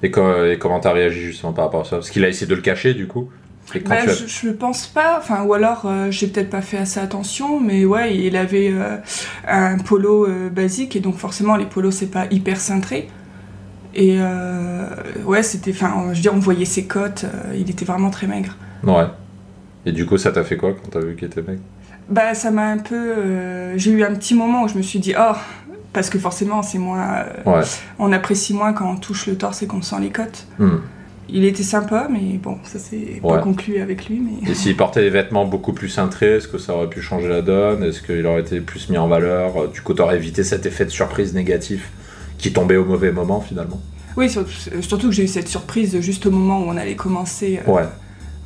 Et, 0.03 0.11
co- 0.11 0.45
et 0.45 0.57
comment 0.59 0.79
t'as 0.79 0.91
réagi 0.93 1.21
justement 1.21 1.53
par 1.53 1.65
rapport 1.65 1.81
à 1.81 1.83
ça? 1.85 1.95
Parce 1.97 2.09
qu'il 2.09 2.23
a 2.25 2.29
essayé 2.29 2.45
de 2.47 2.55
le 2.55 2.61
cacher 2.61 2.93
du 2.93 3.07
coup. 3.07 3.29
Et 3.75 3.81
quand 3.81 3.89
Bah, 3.91 4.01
tu 4.03 4.09
as- 4.09 4.13
je, 4.15 4.27
je 4.27 4.49
pense 4.49 4.87
pas, 4.87 5.17
enfin, 5.17 5.43
ou 5.43 5.53
alors 5.53 5.87
j'ai 6.09 6.27
peut-être 6.27 6.49
pas 6.49 6.61
fait 6.61 6.77
assez 6.77 6.99
attention, 6.99 7.59
mais 7.59 7.85
ouais, 7.85 8.15
il 8.17 8.35
avait 8.35 8.73
un 9.47 9.77
polo 9.77 10.27
basique, 10.51 10.95
et 10.95 10.99
donc 10.99 11.15
forcément 11.17 11.55
les 11.55 11.65
polos 11.65 11.95
c'est 11.95 12.11
pas 12.11 12.25
hyper 12.31 12.59
cintré. 12.59 13.07
Et 13.95 14.17
ouais, 15.25 15.43
c'était, 15.43 15.71
enfin, 15.71 16.05
je 16.11 16.15
veux 16.15 16.21
dire, 16.21 16.33
on 16.33 16.39
voyait 16.39 16.65
ses 16.65 16.85
côtes, 16.85 17.25
il 17.55 17.69
était 17.69 17.85
vraiment 17.85 18.09
très 18.09 18.27
maigre. 18.27 18.55
Ouais. 18.83 19.05
Et 19.85 19.91
du 19.91 20.05
coup, 20.05 20.17
ça 20.17 20.31
t'a 20.31 20.43
fait 20.43 20.57
quoi 20.57 20.73
quand 20.73 20.89
t'as 20.91 20.99
vu 20.99 21.15
qu'il 21.15 21.27
était 21.27 21.41
mec? 21.41 21.59
Bah, 22.09 22.33
ça 22.33 22.51
m'a 22.51 22.67
un 22.67 22.77
peu. 22.77 22.95
euh, 22.95 23.73
j'ai 23.77 23.91
eu 23.91 24.03
un 24.03 24.13
petit 24.15 24.33
moment 24.35 24.63
où 24.63 24.67
je 24.67 24.75
me 24.75 24.81
suis 24.81 24.99
dit, 24.99 25.13
oh, 25.17 25.35
parce 25.93 26.09
que 26.09 26.19
forcément, 26.19 26.61
c'est 26.61 26.79
moins. 26.79 27.23
euh, 27.45 27.51
Ouais. 27.59 27.61
on 27.99 28.11
apprécie 28.11 28.53
moins 28.53 28.73
quand 28.73 28.91
on 28.91 28.97
touche 28.97 29.27
le 29.27 29.35
torse 29.37 29.61
et 29.63 29.67
qu'on 29.67 29.81
sent 29.81 29.95
les 30.01 30.09
côtes. 30.09 30.45
Hmm. 30.59 30.77
Il 31.31 31.45
était 31.45 31.61
sympa, 31.63 32.07
mais 32.11 32.37
bon, 32.41 32.57
ça 32.63 32.79
s'est 32.79 33.19
Ouais. 33.21 33.35
pas 33.35 33.37
conclu 33.37 33.79
avec 33.79 34.07
lui. 34.09 34.19
Mais... 34.19 34.49
Et 34.51 34.55
s'il 34.55 34.75
portait 34.75 35.01
des 35.01 35.11
vêtements 35.11 35.45
beaucoup 35.45 35.73
plus 35.73 35.87
cintrés, 35.89 36.37
est-ce 36.37 36.47
que 36.47 36.57
ça 36.57 36.73
aurait 36.73 36.89
pu 36.89 37.01
changer 37.01 37.27
la 37.29 37.43
donne? 37.43 37.83
Est-ce 37.83 38.01
qu'il 38.01 38.25
aurait 38.25 38.41
été 38.41 38.59
plus 38.61 38.89
mis 38.89 38.97
en 38.97 39.07
valeur? 39.07 39.67
Du 39.69 39.81
coup, 39.81 39.93
t'aurais 39.93 40.15
évité 40.15 40.43
cet 40.43 40.65
effet 40.65 40.85
de 40.85 40.89
surprise 40.89 41.35
négatif 41.35 41.91
qui 42.39 42.51
tombait 42.51 42.77
au 42.77 42.85
mauvais 42.85 43.11
moment 43.11 43.41
finalement? 43.41 43.79
Oui, 44.17 44.27
surtout, 44.27 44.49
surtout 44.81 45.07
que 45.09 45.13
j'ai 45.13 45.25
eu 45.25 45.27
cette 45.27 45.47
surprise 45.47 45.99
juste 46.01 46.25
au 46.25 46.31
moment 46.31 46.59
où 46.61 46.63
on 46.63 46.77
allait 46.77 46.95
commencer, 46.95 47.59
euh, 47.67 47.71
Ouais. 47.71 47.83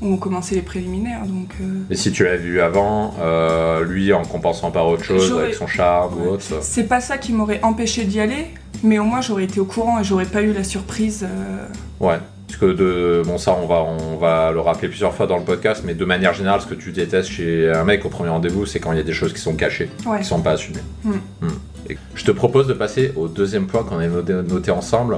Où 0.02 0.14
on 0.14 0.18
commençait 0.18 0.56
les 0.56 0.62
préliminaires. 0.62 1.26
Donc, 1.26 1.50
euh, 1.62 1.66
Et 1.90 1.96
si 1.96 2.12
tu 2.12 2.24
l'avais 2.24 2.38
vu 2.38 2.60
avant, 2.62 3.14
euh, 3.22 3.84
lui 3.86 4.12
en 4.14 4.24
compensant 4.24 4.72
par 4.72 4.88
autre 4.88 5.04
chose, 5.04 5.32
avec 5.40 5.54
son 5.56 5.68
charme 5.68 6.14
Ouais. 6.20 6.28
ou 6.28 6.30
autre 6.32 6.44
c'est 6.62 6.84
pas 6.88 7.00
ça 7.02 7.18
qui 7.18 7.32
m'aurait 7.34 7.60
empêché 7.64 8.04
d'y 8.06 8.20
aller, 8.20 8.48
mais 8.84 9.00
au 9.00 9.04
moins 9.06 9.22
j'aurais 9.22 9.46
été 9.46 9.60
au 9.60 9.66
courant 9.66 10.00
et 10.00 10.04
j'aurais 10.04 10.26
pas 10.26 10.42
eu 10.42 10.52
la 10.54 10.64
surprise. 10.64 11.24
euh, 11.30 11.66
Ouais. 12.00 12.18
Parce 12.48 12.60
que 12.60 12.66
de 12.74 13.24
bon 13.26 13.38
ça 13.40 13.58
on 13.60 13.66
va 13.66 13.82
on 13.84 14.18
va 14.18 14.52
le 14.52 14.60
rappeler 14.60 14.88
plusieurs 14.88 15.14
fois 15.14 15.26
dans 15.26 15.38
le 15.38 15.44
podcast, 15.44 15.82
mais 15.86 15.96
de 15.96 16.06
manière 16.06 16.34
générale, 16.36 16.62
ce 16.62 16.68
que 16.68 16.76
tu 16.76 16.92
détestes 16.92 17.30
chez 17.30 17.72
un 17.72 17.84
mec 17.84 18.06
au 18.06 18.10
premier 18.10 18.30
rendez-vous, 18.30 18.66
c'est 18.68 18.80
quand 18.80 18.92
il 18.92 18.98
y 18.98 19.02
a 19.02 19.04
des 19.04 19.14
choses 19.14 19.34
qui 19.34 19.40
sont 19.42 19.56
cachées, 19.56 19.90
Ouais. 20.06 20.20
qui 20.20 20.26
sont 20.26 20.42
pas 20.42 20.52
assumées. 20.52 20.84
Mm. 21.04 21.12
Mm. 21.42 21.48
Et 21.90 21.98
je 22.14 22.24
te 22.24 22.32
propose 22.32 22.68
de 22.68 22.74
passer 22.74 23.12
au 23.16 23.28
deuxième 23.28 23.66
point 23.66 23.84
qu'on 23.84 23.98
a 23.98 24.08
noté, 24.08 24.34
noté 24.34 24.70
ensemble. 24.72 25.18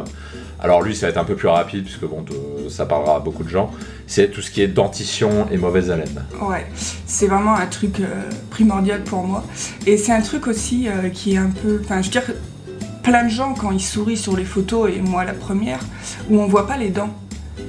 Alors 0.65 0.81
lui, 0.81 0.95
ça 0.95 1.05
va 1.05 1.11
être 1.11 1.17
un 1.19 1.23
peu 1.25 1.35
plus 1.35 1.47
rapide 1.47 1.83
puisque 1.83 2.05
bon, 2.05 2.23
te- 2.23 2.69
ça 2.69 2.87
parlera 2.87 3.17
à 3.17 3.19
beaucoup 3.19 3.43
de 3.43 3.49
gens. 3.49 3.69
C'est 4.07 4.31
tout 4.31 4.41
ce 4.41 4.49
qui 4.49 4.63
est 4.63 4.67
dentition 4.67 5.45
et 5.51 5.57
mauvaise 5.57 5.91
haleine. 5.91 6.25
Ouais, 6.41 6.65
c'est 7.05 7.27
vraiment 7.27 7.53
un 7.53 7.67
truc 7.67 7.99
euh, 7.99 8.05
primordial 8.49 9.03
pour 9.03 9.23
moi. 9.27 9.43
Et 9.85 9.95
c'est 9.97 10.11
un 10.11 10.21
truc 10.21 10.47
aussi 10.47 10.87
euh, 10.87 11.09
qui 11.09 11.35
est 11.35 11.37
un 11.37 11.51
peu. 11.51 11.79
Enfin, 11.83 12.01
je 12.01 12.07
veux 12.07 12.11
dire, 12.11 12.23
plein 13.03 13.25
de 13.25 13.29
gens, 13.29 13.53
quand 13.53 13.69
ils 13.69 13.79
sourient 13.79 14.17
sur 14.17 14.35
les 14.35 14.43
photos, 14.43 14.89
et 14.91 15.01
moi 15.01 15.23
la 15.23 15.33
première, 15.33 15.81
où 16.31 16.39
on 16.41 16.47
voit 16.47 16.65
pas 16.65 16.77
les 16.77 16.89
dents. 16.89 17.13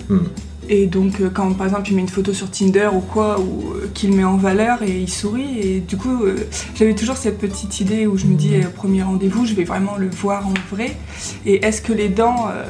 Hmm. 0.08 0.20
Et 0.68 0.86
donc, 0.86 1.20
euh, 1.20 1.30
quand 1.32 1.52
par 1.52 1.66
exemple 1.66 1.88
il 1.90 1.94
met 1.96 2.02
une 2.02 2.08
photo 2.08 2.32
sur 2.34 2.50
Tinder 2.50 2.88
ou 2.92 3.00
quoi, 3.00 3.38
ou 3.40 3.72
euh, 3.74 3.88
qu'il 3.94 4.12
met 4.12 4.24
en 4.24 4.36
valeur 4.36 4.82
et 4.82 4.98
il 5.00 5.08
sourit, 5.08 5.58
et 5.60 5.80
du 5.80 5.96
coup, 5.96 6.24
euh, 6.24 6.36
j'avais 6.74 6.94
toujours 6.94 7.16
cette 7.16 7.38
petite 7.38 7.80
idée 7.80 8.06
où 8.06 8.16
je 8.16 8.26
me 8.26 8.34
dis, 8.34 8.54
premier 8.74 9.02
rendez-vous, 9.02 9.46
je 9.46 9.54
vais 9.54 9.64
vraiment 9.64 9.96
le 9.96 10.08
voir 10.10 10.46
en 10.46 10.54
vrai. 10.74 10.96
Et 11.44 11.64
est-ce 11.64 11.80
que 11.82 11.92
les 11.92 12.08
dents. 12.08 12.48
euh, 12.50 12.64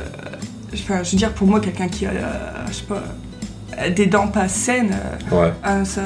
Enfin, 0.75 1.03
je 1.03 1.13
veux 1.13 1.17
dire, 1.17 1.33
pour 1.33 1.47
moi, 1.47 1.61
quelqu'un 1.61 1.89
qui 1.89 2.05
a, 2.05 2.13
je 2.69 2.73
sais 2.75 2.83
pas, 2.83 3.03
des 3.91 4.05
dents 4.07 4.29
pas 4.29 4.47
saines, 4.49 4.95
Ouais. 5.33 5.51
ah, 5.63 5.85
ça, 5.87 6.03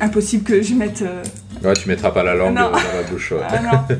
impossible 0.00 0.44
que 0.44 0.62
je 0.62 0.72
mette. 0.74 1.02
euh, 1.02 1.22
Ouais, 1.64 1.72
tu 1.74 1.88
mettras 1.88 2.10
pas 2.10 2.22
la 2.22 2.34
langue 2.34 2.54
Non. 2.54 2.70
dans 2.70 2.76
la 2.76 3.02
bouche. 3.10 3.32
ouais. 3.32 3.38
ah 3.48 3.58
non, 3.60 3.96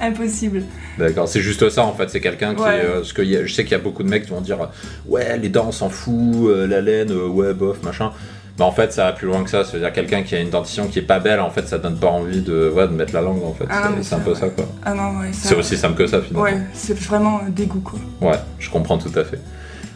impossible. 0.00 0.62
D'accord, 0.98 1.28
c'est 1.28 1.40
juste 1.40 1.68
ça 1.70 1.84
en 1.84 1.92
fait, 1.94 2.08
c'est 2.10 2.20
quelqu'un 2.20 2.54
qui. 2.54 2.62
Ouais. 2.62 2.80
euh, 2.84 2.94
parce 2.96 3.12
que 3.12 3.22
y 3.22 3.36
a- 3.36 3.46
je 3.46 3.52
sais 3.54 3.62
qu'il 3.64 3.72
y 3.72 3.76
a 3.76 3.78
beaucoup 3.78 4.02
de 4.02 4.08
mecs 4.08 4.24
qui 4.24 4.30
vont 4.30 4.40
dire 4.40 4.58
Ouais, 5.06 5.38
les 5.38 5.48
dents 5.48 5.66
on 5.68 5.72
s'en 5.72 5.88
fout, 5.88 6.14
euh, 6.48 6.66
la 6.66 6.80
laine, 6.80 7.10
euh, 7.10 7.26
ouais, 7.28 7.54
bof, 7.54 7.82
machin. 7.82 8.12
Mais 8.58 8.64
en 8.66 8.72
fait, 8.72 8.92
ça 8.92 9.06
va 9.06 9.12
plus 9.12 9.26
loin 9.26 9.42
que 9.44 9.48
ça. 9.48 9.64
C'est-à-dire 9.64 9.92
quelqu'un 9.94 10.22
qui 10.22 10.34
a 10.34 10.40
une 10.40 10.50
dentition 10.50 10.86
qui 10.86 10.98
est 10.98 11.02
pas 11.02 11.20
belle, 11.20 11.40
en 11.40 11.48
fait, 11.48 11.66
ça 11.66 11.78
donne 11.78 11.96
pas 11.96 12.08
envie 12.08 12.42
de, 12.42 12.68
ouais, 12.68 12.86
de 12.86 12.92
mettre 12.92 13.14
la 13.14 13.22
langue 13.22 13.42
en 13.44 13.54
fait. 13.54 13.64
Ah 13.70 13.90
C'est- 14.02 14.14
un 14.14 14.18
peu 14.20 14.32
ouais. 14.32 14.36
ça 14.36 14.48
quoi. 14.50 14.66
Ah. 14.84 14.94
C'est 15.32 15.54
aussi 15.54 15.76
simple 15.78 15.94
que 15.96 16.06
ça 16.06 16.20
finalement. 16.20 16.42
Ouais, 16.44 16.60
c'est 16.74 16.98
vraiment 16.98 17.40
dégoût 17.48 17.80
quoi. 17.80 17.98
Ouais, 18.20 18.36
je 18.58 18.68
comprends 18.68 18.98
tout 18.98 19.12
à 19.18 19.24
fait. 19.24 19.38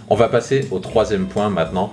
On 0.08 0.14
va 0.16 0.28
passer 0.28 0.66
au 0.70 0.78
troisième 0.78 1.26
point 1.26 1.50
maintenant. 1.50 1.92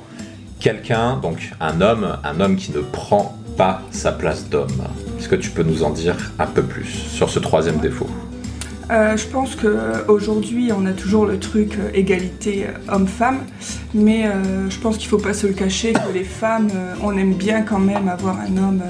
Quelqu'un, 0.59 1.17
donc 1.17 1.51
un 1.59 1.81
homme, 1.81 2.17
un 2.23 2.39
homme 2.39 2.55
qui 2.55 2.71
ne 2.71 2.79
prend 2.79 3.35
pas 3.57 3.81
sa 3.91 4.11
place 4.11 4.49
d'homme. 4.49 4.83
Est-ce 5.19 5.29
que 5.29 5.35
tu 5.35 5.51
peux 5.51 5.63
nous 5.63 5.83
en 5.83 5.91
dire 5.91 6.15
un 6.39 6.45
peu 6.45 6.63
plus 6.63 6.85
sur 6.85 7.29
ce 7.29 7.39
troisième 7.39 7.77
défaut 7.77 8.09
Euh, 8.91 9.15
je 9.15 9.25
pense 9.27 9.55
qu'aujourd'hui, 9.55 10.71
on 10.71 10.85
a 10.85 10.91
toujours 10.91 11.25
le 11.25 11.39
truc 11.39 11.77
euh, 11.79 11.89
égalité 11.93 12.65
euh, 12.65 12.93
homme-femme, 12.93 13.39
mais 13.93 14.29
je 14.69 14.79
pense 14.79 14.97
qu'il 14.97 15.07
faut 15.07 15.17
pas 15.17 15.33
se 15.33 15.47
le 15.47 15.53
cacher 15.53 15.93
que 15.93 16.13
les 16.13 16.23
femmes, 16.23 16.69
on 17.01 17.17
aime 17.17 17.33
bien 17.33 17.61
quand 17.61 17.79
même 17.79 18.07
avoir 18.07 18.39
un 18.39 18.57
homme 18.57 18.81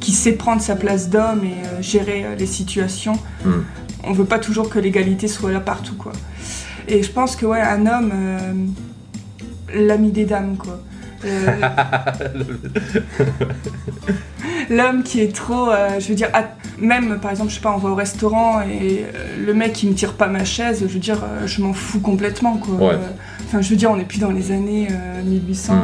qui 0.00 0.12
sait 0.12 0.32
prendre 0.32 0.62
sa 0.62 0.76
place 0.76 1.10
d'homme 1.10 1.42
et 1.44 1.82
gérer 1.82 2.24
les 2.38 2.46
situations. 2.46 3.18
Hmm. 3.44 3.62
On 4.04 4.12
veut 4.12 4.24
pas 4.24 4.38
toujours 4.38 4.70
que 4.70 4.78
l'égalité 4.78 5.28
soit 5.28 5.52
là 5.52 5.60
partout, 5.60 5.96
quoi. 5.96 6.12
Et 6.86 7.02
je 7.02 7.10
pense 7.10 7.36
que 7.36 7.44
ouais, 7.44 7.60
un 7.60 7.86
homme, 7.86 8.12
l'ami 9.74 10.12
des 10.12 10.24
dames, 10.24 10.56
quoi. 10.56 10.80
Euh, 11.24 11.60
L'homme 14.70 15.02
qui 15.02 15.20
est 15.20 15.34
trop, 15.34 15.70
euh, 15.70 15.98
je 15.98 16.08
veux 16.08 16.14
dire, 16.14 16.30
même 16.80 17.18
par 17.20 17.30
exemple, 17.30 17.50
je 17.50 17.56
sais 17.56 17.60
pas, 17.60 17.72
on 17.74 17.78
va 17.78 17.90
au 17.90 17.94
restaurant 17.94 18.60
et 18.62 19.02
euh, 19.02 19.44
le 19.44 19.54
mec 19.54 19.82
il 19.82 19.90
me 19.90 19.94
tire 19.94 20.14
pas 20.14 20.26
ma 20.26 20.44
chaise, 20.44 20.80
je 20.80 20.92
veux 20.92 20.98
dire, 20.98 21.22
euh, 21.22 21.46
je 21.46 21.62
m'en 21.62 21.72
fous 21.72 22.00
complètement 22.00 22.56
quoi. 22.56 22.74
Ouais. 22.74 22.98
Enfin, 23.46 23.60
je 23.60 23.70
veux 23.70 23.76
dire, 23.76 23.90
on 23.90 23.98
est 23.98 24.04
plus 24.04 24.20
dans 24.20 24.30
les 24.30 24.52
années 24.52 24.88
euh, 24.90 25.22
1800. 25.22 25.74
Mm. 25.74 25.76
euh, 25.76 25.80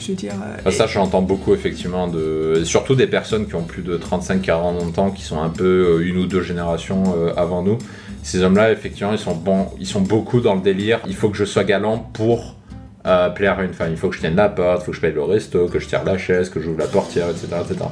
je 0.00 0.08
veux 0.08 0.14
dire. 0.14 0.32
Ah, 0.64 0.70
Ça, 0.70 0.86
j'entends 0.86 1.22
beaucoup 1.22 1.54
effectivement, 1.54 2.08
de... 2.08 2.62
surtout 2.64 2.94
des 2.94 3.06
personnes 3.06 3.46
qui 3.46 3.54
ont 3.54 3.62
plus 3.62 3.82
de 3.82 3.96
35-40 3.96 5.00
ans, 5.00 5.10
qui 5.10 5.22
sont 5.22 5.40
un 5.40 5.48
peu 5.48 6.02
une 6.04 6.18
ou 6.18 6.26
deux 6.26 6.42
générations 6.42 7.04
avant 7.36 7.62
nous. 7.62 7.78
Ces 8.22 8.42
hommes-là, 8.42 8.72
effectivement, 8.72 9.12
ils 9.12 9.18
sont, 9.18 9.34
bons, 9.34 9.68
ils 9.78 9.86
sont 9.86 10.02
beaucoup 10.02 10.40
dans 10.40 10.56
le 10.56 10.60
délire. 10.60 11.00
Il 11.06 11.14
faut 11.14 11.30
que 11.30 11.36
je 11.36 11.44
sois 11.44 11.64
galant 11.64 11.98
pour 11.98 12.53
euh, 13.06 13.28
plaire 13.30 13.58
à 13.58 13.64
une 13.64 13.74
femme. 13.74 13.88
Il 13.90 13.96
faut 13.96 14.08
que 14.08 14.14
je 14.16 14.20
tienne 14.20 14.36
la 14.36 14.48
porte, 14.48 14.82
il 14.82 14.84
faut 14.86 14.90
que 14.92 14.96
je 14.96 15.00
paye 15.02 15.12
le 15.12 15.22
resto, 15.22 15.66
que 15.68 15.78
je 15.78 15.86
tire 15.86 16.04
la 16.04 16.16
chaise, 16.18 16.48
que 16.50 16.60
j'ouvre 16.60 16.78
la 16.78 16.86
portière, 16.86 17.28
etc. 17.30 17.46
etc. 17.60 17.84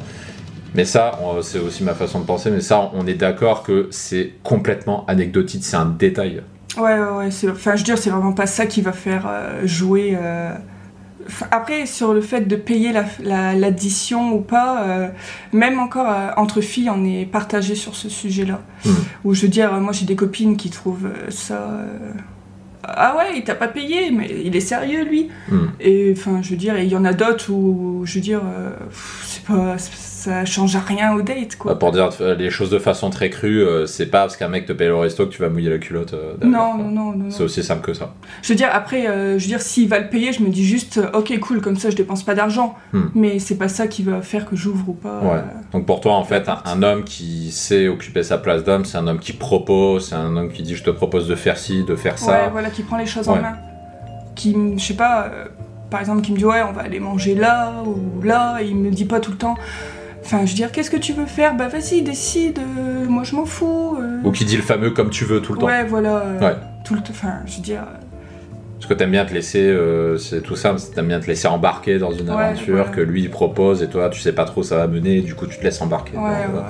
Mais 0.75 0.85
ça, 0.87 1.19
c'est 1.43 1.59
aussi 1.59 1.85
ma 1.85 1.93
façon 1.95 2.21
de 2.21 2.25
penser, 2.25 2.51
mais 2.51 2.61
ça, 2.63 2.91
on 2.95 3.07
est 3.07 3.15
d'accord 3.15 3.63
que 3.63 3.89
c'est 3.91 4.33
complètement 4.43 5.05
anecdotique, 5.07 5.65
c'est 5.65 5.77
un 5.77 5.85
détail. 5.85 6.43
Ouais, 6.79 6.99
ouais, 6.99 7.11
ouais. 7.19 7.51
Enfin, 7.51 7.73
je 7.77 7.81
veux 7.81 7.85
dire, 7.85 7.99
c'est 7.99 8.09
vraiment 8.09 8.33
pas 8.33 8.47
ça 8.47 8.65
qui 8.65 8.81
va 8.81 8.93
faire 8.93 9.27
euh, 9.29 9.61
jouer. 9.67 10.17
euh, 10.19 10.51
enfin, 11.27 11.47
Après, 11.51 11.85
sur 11.85 12.15
le 12.15 12.23
fait 12.23 12.49
de 12.49 12.57
payer 12.57 12.91
la- 12.93 13.05
la- 13.23 13.53
l'addition 13.55 14.33
ou 14.33 14.41
pas, 14.41 14.83
euh, 14.85 15.09
même 15.53 15.79
encore 15.79 16.09
euh, 16.11 16.31
entre 16.39 16.63
filles, 16.63 16.89
on 16.89 17.05
est 17.05 17.27
partagé 17.27 17.75
sur 17.75 17.95
ce 17.95 18.09
sujet-là. 18.09 18.61
Hmm. 18.87 18.91
Où 19.25 19.35
je 19.35 19.43
veux 19.43 19.49
dire, 19.49 19.75
moi 19.79 19.93
j'ai 19.93 20.07
des 20.07 20.17
copines 20.17 20.57
qui 20.57 20.71
trouvent 20.71 21.11
ça. 21.29 21.69
Ah 22.85 23.17
ouais, 23.17 23.37
il 23.37 23.45
t'a 23.45 23.55
pas 23.55 23.69
payé, 23.69 24.11
mais 24.11 24.29
il 24.45 24.57
est 24.57 24.61
sérieux 24.61 25.05
lui. 25.05 25.29
Hmm. 25.49 25.67
Et 25.81 26.13
enfin, 26.17 26.41
je 26.43 26.51
veux 26.51 26.57
dire, 26.57 26.79
il 26.79 26.89
y 26.89 26.97
en 26.97 27.05
a 27.05 27.13
d'autres 27.13 27.51
où, 27.51 28.03
je 28.05 28.15
veux 28.15 28.21
dire, 28.21 28.43
euh, 28.45 28.71
pas, 29.47 29.77
ça 29.79 30.45
change 30.45 30.77
rien 30.77 31.13
au 31.15 31.23
date 31.23 31.57
quoi. 31.57 31.73
Bah, 31.73 31.79
pour 31.79 31.93
dire 31.93 32.11
euh, 32.21 32.35
les 32.35 32.51
choses 32.51 32.71
de 32.71 32.79
façon 32.79 33.11
très 33.11 33.31
crue, 33.31 33.63
euh, 33.63 33.87
c'est 33.87 34.07
pas 34.07 34.21
parce 34.23 34.37
qu'un 34.37 34.49
mec 34.49 34.67
te 34.67 34.73
paye 34.73 34.89
le 34.89 34.97
resto 34.97 35.27
que 35.27 35.33
tu 35.33 35.43
vas 35.43 35.49
mouiller 35.49 35.71
la 35.71 35.79
culotte. 35.79 36.15
euh, 36.15 36.35
non, 36.43 36.77
non, 36.79 36.89
non, 36.91 37.13
non. 37.13 37.31
C'est 37.31 37.43
aussi 37.43 37.63
simple 37.63 37.83
que 37.83 37.95
ça. 37.95 38.13
Je 38.43 38.49
veux 38.49 38.55
dire, 38.55 38.69
après, 38.73 39.07
euh, 39.09 39.39
je 39.39 39.45
veux 39.45 39.49
dire, 39.49 39.61
s'il 39.61 39.89
va 39.89 39.99
le 39.99 40.09
payer, 40.09 40.33
je 40.33 40.43
me 40.43 40.49
dis 40.49 40.65
juste, 40.65 41.01
ok, 41.15 41.39
cool, 41.41 41.61
comme 41.61 41.77
ça, 41.77 41.91
je 41.91 41.97
dépense 41.97 42.23
pas 42.23 42.35
d'argent. 42.35 42.75
Hmm. 42.93 43.03
Mais 43.15 43.39
c'est 43.39 43.57
pas 43.59 43.69
ça 43.69 43.87
qui 43.87 44.03
va 44.03 44.23
faire 44.23 44.47
que 44.49 44.57
j'ouvre 44.57 44.89
ou 44.91 44.95
pas. 44.95 45.21
Ouais. 45.23 45.41
Donc 45.73 45.87
pour 45.87 46.01
toi, 46.01 46.13
en 46.15 46.25
fait, 46.25 46.49
un, 46.49 46.61
un 46.65 46.83
homme 46.83 47.05
qui 47.05 47.51
sait 47.53 47.89
occuper 47.89 48.23
sa 48.23 48.39
place 48.39 48.65
d'homme, 48.65 48.85
c'est 48.85 48.99
un 48.99 49.07
homme 49.09 49.19
qui 49.21 49.33
propose, 49.33 50.09
c'est 50.09 50.15
un 50.15 50.37
homme 50.37 50.51
qui 50.53 50.63
dit 50.63 50.77
je 50.77 50.85
te 50.85 50.91
propose 50.91 51.29
de 51.29 51.35
faire 51.35 51.59
ci, 51.59 51.85
de 51.85 51.97
faire 51.97 52.13
ouais, 52.15 52.19
ça. 52.19 52.49
voilà, 52.51 52.71
qui 52.71 52.83
prend 52.83 52.97
les 52.97 53.07
choses 53.07 53.29
Ouais. 53.29 53.39
en 53.39 53.43
main. 53.43 53.57
Qui, 54.35 54.57
je 54.79 54.83
sais 54.83 54.95
pas, 54.95 55.31
par 55.93 56.01
exemple, 56.01 56.23
qui 56.23 56.33
me 56.33 56.37
dit, 56.39 56.45
ouais, 56.45 56.63
on 56.69 56.73
va 56.73 56.81
aller 56.83 56.99
manger 56.99 57.37
là 57.37 57.75
ou 57.87 58.21
là, 58.23 58.59
et 58.61 58.67
il 58.67 58.75
me 58.77 58.91
dit 58.91 59.05
pas 59.05 59.21
tout 59.21 59.31
le 59.31 59.37
temps. 59.37 59.55
Enfin, 60.25 60.45
je 60.45 60.51
veux 60.51 60.57
dire, 60.57 60.73
qu'est-ce 60.73 60.91
que 60.91 60.97
tu 60.97 61.13
veux 61.13 61.27
faire? 61.27 61.55
Bah 61.57 61.69
vas-y, 61.69 62.03
décide, 62.03 62.59
euh, 62.59 63.05
moi 63.09 63.23
je 63.25 63.37
m'en 63.37 63.45
fous. 63.45 63.97
euh. 64.01 64.21
Ou 64.25 64.33
qui 64.33 64.45
dit 64.45 64.57
le 64.57 64.63
fameux 64.63 64.91
comme 64.91 65.11
tu 65.11 65.25
veux 65.25 65.41
tout 65.43 65.53
le 65.53 65.59
temps. 65.61 65.67
Ouais, 65.67 65.85
voilà. 65.85 66.17
euh, 66.19 66.41
Ouais. 66.41 66.57
Tout 66.85 66.95
le 66.95 67.01
temps. 67.01 67.11
Enfin, 67.11 67.35
je 67.47 67.57
veux 67.57 67.63
dire. 67.63 67.83
Parce 68.79 68.89
que 68.89 68.95
t'aimes 68.95 69.13
bien 69.13 69.25
te 69.25 69.33
laisser, 69.33 69.73
c'est 70.19 70.43
tout 70.43 70.57
ça, 70.57 70.75
t'aimes 70.95 71.07
bien 71.07 71.21
te 71.21 71.27
laisser 71.29 71.47
embarquer 71.47 71.99
dans 71.99 72.11
une 72.11 72.29
Ouais, 72.29 72.37
aventure 72.47 72.91
que 72.91 73.01
lui 73.01 73.23
il 73.23 73.31
propose 73.31 73.81
et 73.81 73.89
toi 73.89 74.09
tu 74.11 74.21
sais 74.21 74.33
pas 74.33 74.45
trop 74.45 74.63
où 74.63 74.65
ça 74.65 74.77
va 74.77 74.89
mener, 74.89 75.19
et 75.19 75.21
du 75.21 75.37
coup 75.37 75.47
tu 75.47 75.57
te 75.57 75.63
laisses 75.63 75.81
embarquer 75.81 76.17
Ouais, 76.17 76.23
ouais. 76.23 76.63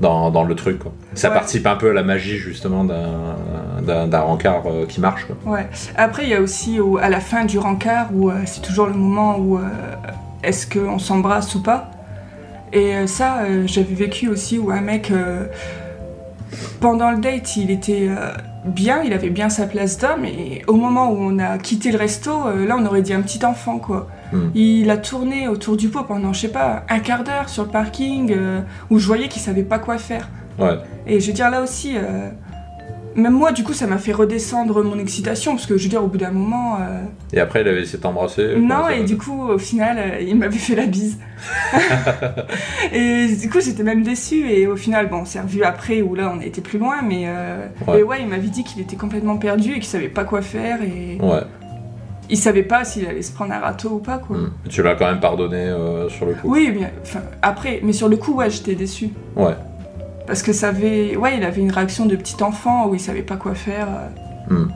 Dans- 0.00 0.30
dans 0.30 0.44
le 0.44 0.54
truc. 0.54 0.78
Quoi. 0.80 0.92
Ça 1.14 1.28
Ouais. 1.28 1.34
participe 1.34 1.66
un 1.66 1.76
peu 1.76 1.90
à 1.90 1.92
la 1.92 2.02
magie 2.02 2.36
justement 2.38 2.84
d'un- 2.84 4.20
rencard 4.20 4.62
euh, 4.66 4.86
qui 4.86 5.00
marche. 5.00 5.26
Quoi. 5.26 5.52
Ouais. 5.54 5.66
Après, 5.96 6.22
il 6.24 6.28
y 6.30 6.34
a 6.34 6.40
aussi 6.40 6.80
au- 6.80 6.96
à 6.98 7.08
la 7.08 7.20
fin 7.20 7.44
du 7.44 7.58
rencard 7.58 8.08
où 8.14 8.30
euh, 8.30 8.34
c'est 8.46 8.62
toujours 8.62 8.86
le 8.86 8.94
moment 8.94 9.36
où 9.38 9.58
euh, 9.58 9.62
est-ce 10.42 10.66
qu'on 10.66 10.98
s'embrasse 10.98 11.54
ou 11.54 11.62
pas. 11.62 11.90
Et 12.72 13.06
ça, 13.08 13.38
j'avais 13.66 13.94
vécu 13.94 14.28
aussi 14.28 14.56
où 14.56 14.70
un 14.70 14.80
mec, 14.80 15.12
pendant 16.80 17.10
le 17.10 17.18
date, 17.18 17.56
il 17.56 17.70
était 17.70 18.08
bien, 18.64 19.02
il 19.02 19.12
avait 19.12 19.30
bien 19.30 19.48
sa 19.48 19.66
place 19.66 19.98
d'homme, 19.98 20.24
et 20.24 20.62
au 20.68 20.74
moment 20.74 21.10
où 21.10 21.16
on 21.18 21.38
a 21.40 21.58
quitté 21.58 21.90
le 21.90 21.98
resto, 21.98 22.30
là, 22.68 22.76
on 22.78 22.86
aurait 22.86 23.02
dit 23.02 23.12
un 23.12 23.22
petit 23.22 23.44
enfant, 23.44 23.78
quoi. 23.78 24.06
Hmm. 24.32 24.50
Il 24.54 24.90
a 24.90 24.96
tourné 24.96 25.48
autour 25.48 25.76
du 25.76 25.88
pot 25.88 26.04
pendant, 26.04 26.32
je 26.32 26.40
sais 26.40 26.48
pas, 26.48 26.84
un 26.88 27.00
quart 27.00 27.24
d'heure 27.24 27.48
sur 27.48 27.64
le 27.64 27.70
parking, 27.70 28.32
euh, 28.36 28.60
où 28.90 28.98
je 28.98 29.06
voyais 29.06 29.28
qu'il 29.28 29.42
savait 29.42 29.62
pas 29.64 29.78
quoi 29.78 29.98
faire. 29.98 30.28
Ouais. 30.58 30.76
Et 31.06 31.20
je 31.20 31.26
veux 31.26 31.32
dire, 31.32 31.50
là 31.50 31.62
aussi, 31.62 31.96
euh, 31.96 32.28
même 33.16 33.32
moi, 33.32 33.50
du 33.50 33.64
coup, 33.64 33.72
ça 33.72 33.88
m'a 33.88 33.98
fait 33.98 34.12
redescendre 34.12 34.84
mon 34.84 34.98
excitation, 34.98 35.52
parce 35.56 35.66
que 35.66 35.76
je 35.76 35.82
veux 35.84 35.88
dire, 35.88 36.04
au 36.04 36.06
bout 36.06 36.18
d'un 36.18 36.30
moment. 36.30 36.76
euh, 36.80 37.02
Et 37.32 37.40
après 37.40 37.62
il 37.62 37.68
avait 37.68 37.80
essayé 37.82 37.98
de 37.98 38.02
t'embrasser. 38.02 38.54
non, 38.56 38.88
et 38.88 39.02
du 39.02 39.16
coup, 39.16 39.42
au 39.48 39.58
final, 39.58 40.18
il 40.20 40.36
m'avait 40.36 40.58
fait 40.58 40.76
la 40.76 40.86
bise. 40.86 41.18
et 42.92 43.26
du 43.34 43.48
coup, 43.50 43.60
j'étais 43.60 43.82
même 43.82 44.02
déçue, 44.02 44.48
et 44.50 44.66
au 44.66 44.76
final, 44.76 45.08
bon, 45.08 45.18
on 45.22 45.24
s'est 45.24 45.40
revu 45.40 45.62
après, 45.62 46.02
où 46.02 46.14
là, 46.14 46.32
on 46.34 46.40
a 46.40 46.44
été 46.44 46.60
plus 46.60 46.78
loin, 46.78 46.96
mais. 47.02 47.26
Ouais. 47.86 48.00
Et 48.00 48.02
ouais, 48.02 48.18
il 48.20 48.28
m'avait 48.28 48.48
dit 48.48 48.62
qu'il 48.64 48.80
était 48.80 48.96
complètement 48.96 49.36
perdu 49.38 49.70
et 49.72 49.74
qu'il 49.74 49.84
savait 49.84 50.08
pas 50.08 50.24
quoi 50.24 50.42
faire, 50.42 50.78
et. 50.82 51.18
Ouais. 51.20 51.40
Il 52.30 52.36
savait 52.36 52.62
pas 52.62 52.84
s'il 52.84 53.06
allait 53.06 53.22
se 53.22 53.32
prendre 53.32 53.52
un 53.52 53.58
râteau 53.58 53.90
ou 53.90 53.98
pas, 53.98 54.18
quoi. 54.18 54.36
Hmm. 54.36 54.52
Tu 54.68 54.82
l'as 54.82 54.94
quand 54.94 55.06
même 55.06 55.20
pardonné 55.20 55.56
euh, 55.56 56.08
sur 56.08 56.26
le 56.26 56.34
coup. 56.34 56.50
Oui, 56.50 56.72
enfin, 57.02 57.20
après, 57.42 57.80
mais 57.82 57.92
sur 57.92 58.08
le 58.08 58.16
coup, 58.16 58.34
ouais, 58.34 58.50
j'étais 58.50 58.74
déçue. 58.74 59.10
Ouais. 59.36 59.54
Parce 60.26 60.42
que 60.42 60.52
ça 60.52 60.68
avait. 60.68 61.16
Ouais, 61.16 61.36
il 61.36 61.44
avait 61.44 61.60
une 61.60 61.72
réaction 61.72 62.06
de 62.06 62.14
petit 62.16 62.42
enfant 62.42 62.88
où 62.88 62.94
il 62.94 63.00
savait 63.00 63.22
pas 63.22 63.36
quoi 63.36 63.54
faire. 63.54 63.88
Hmm. 64.48 64.68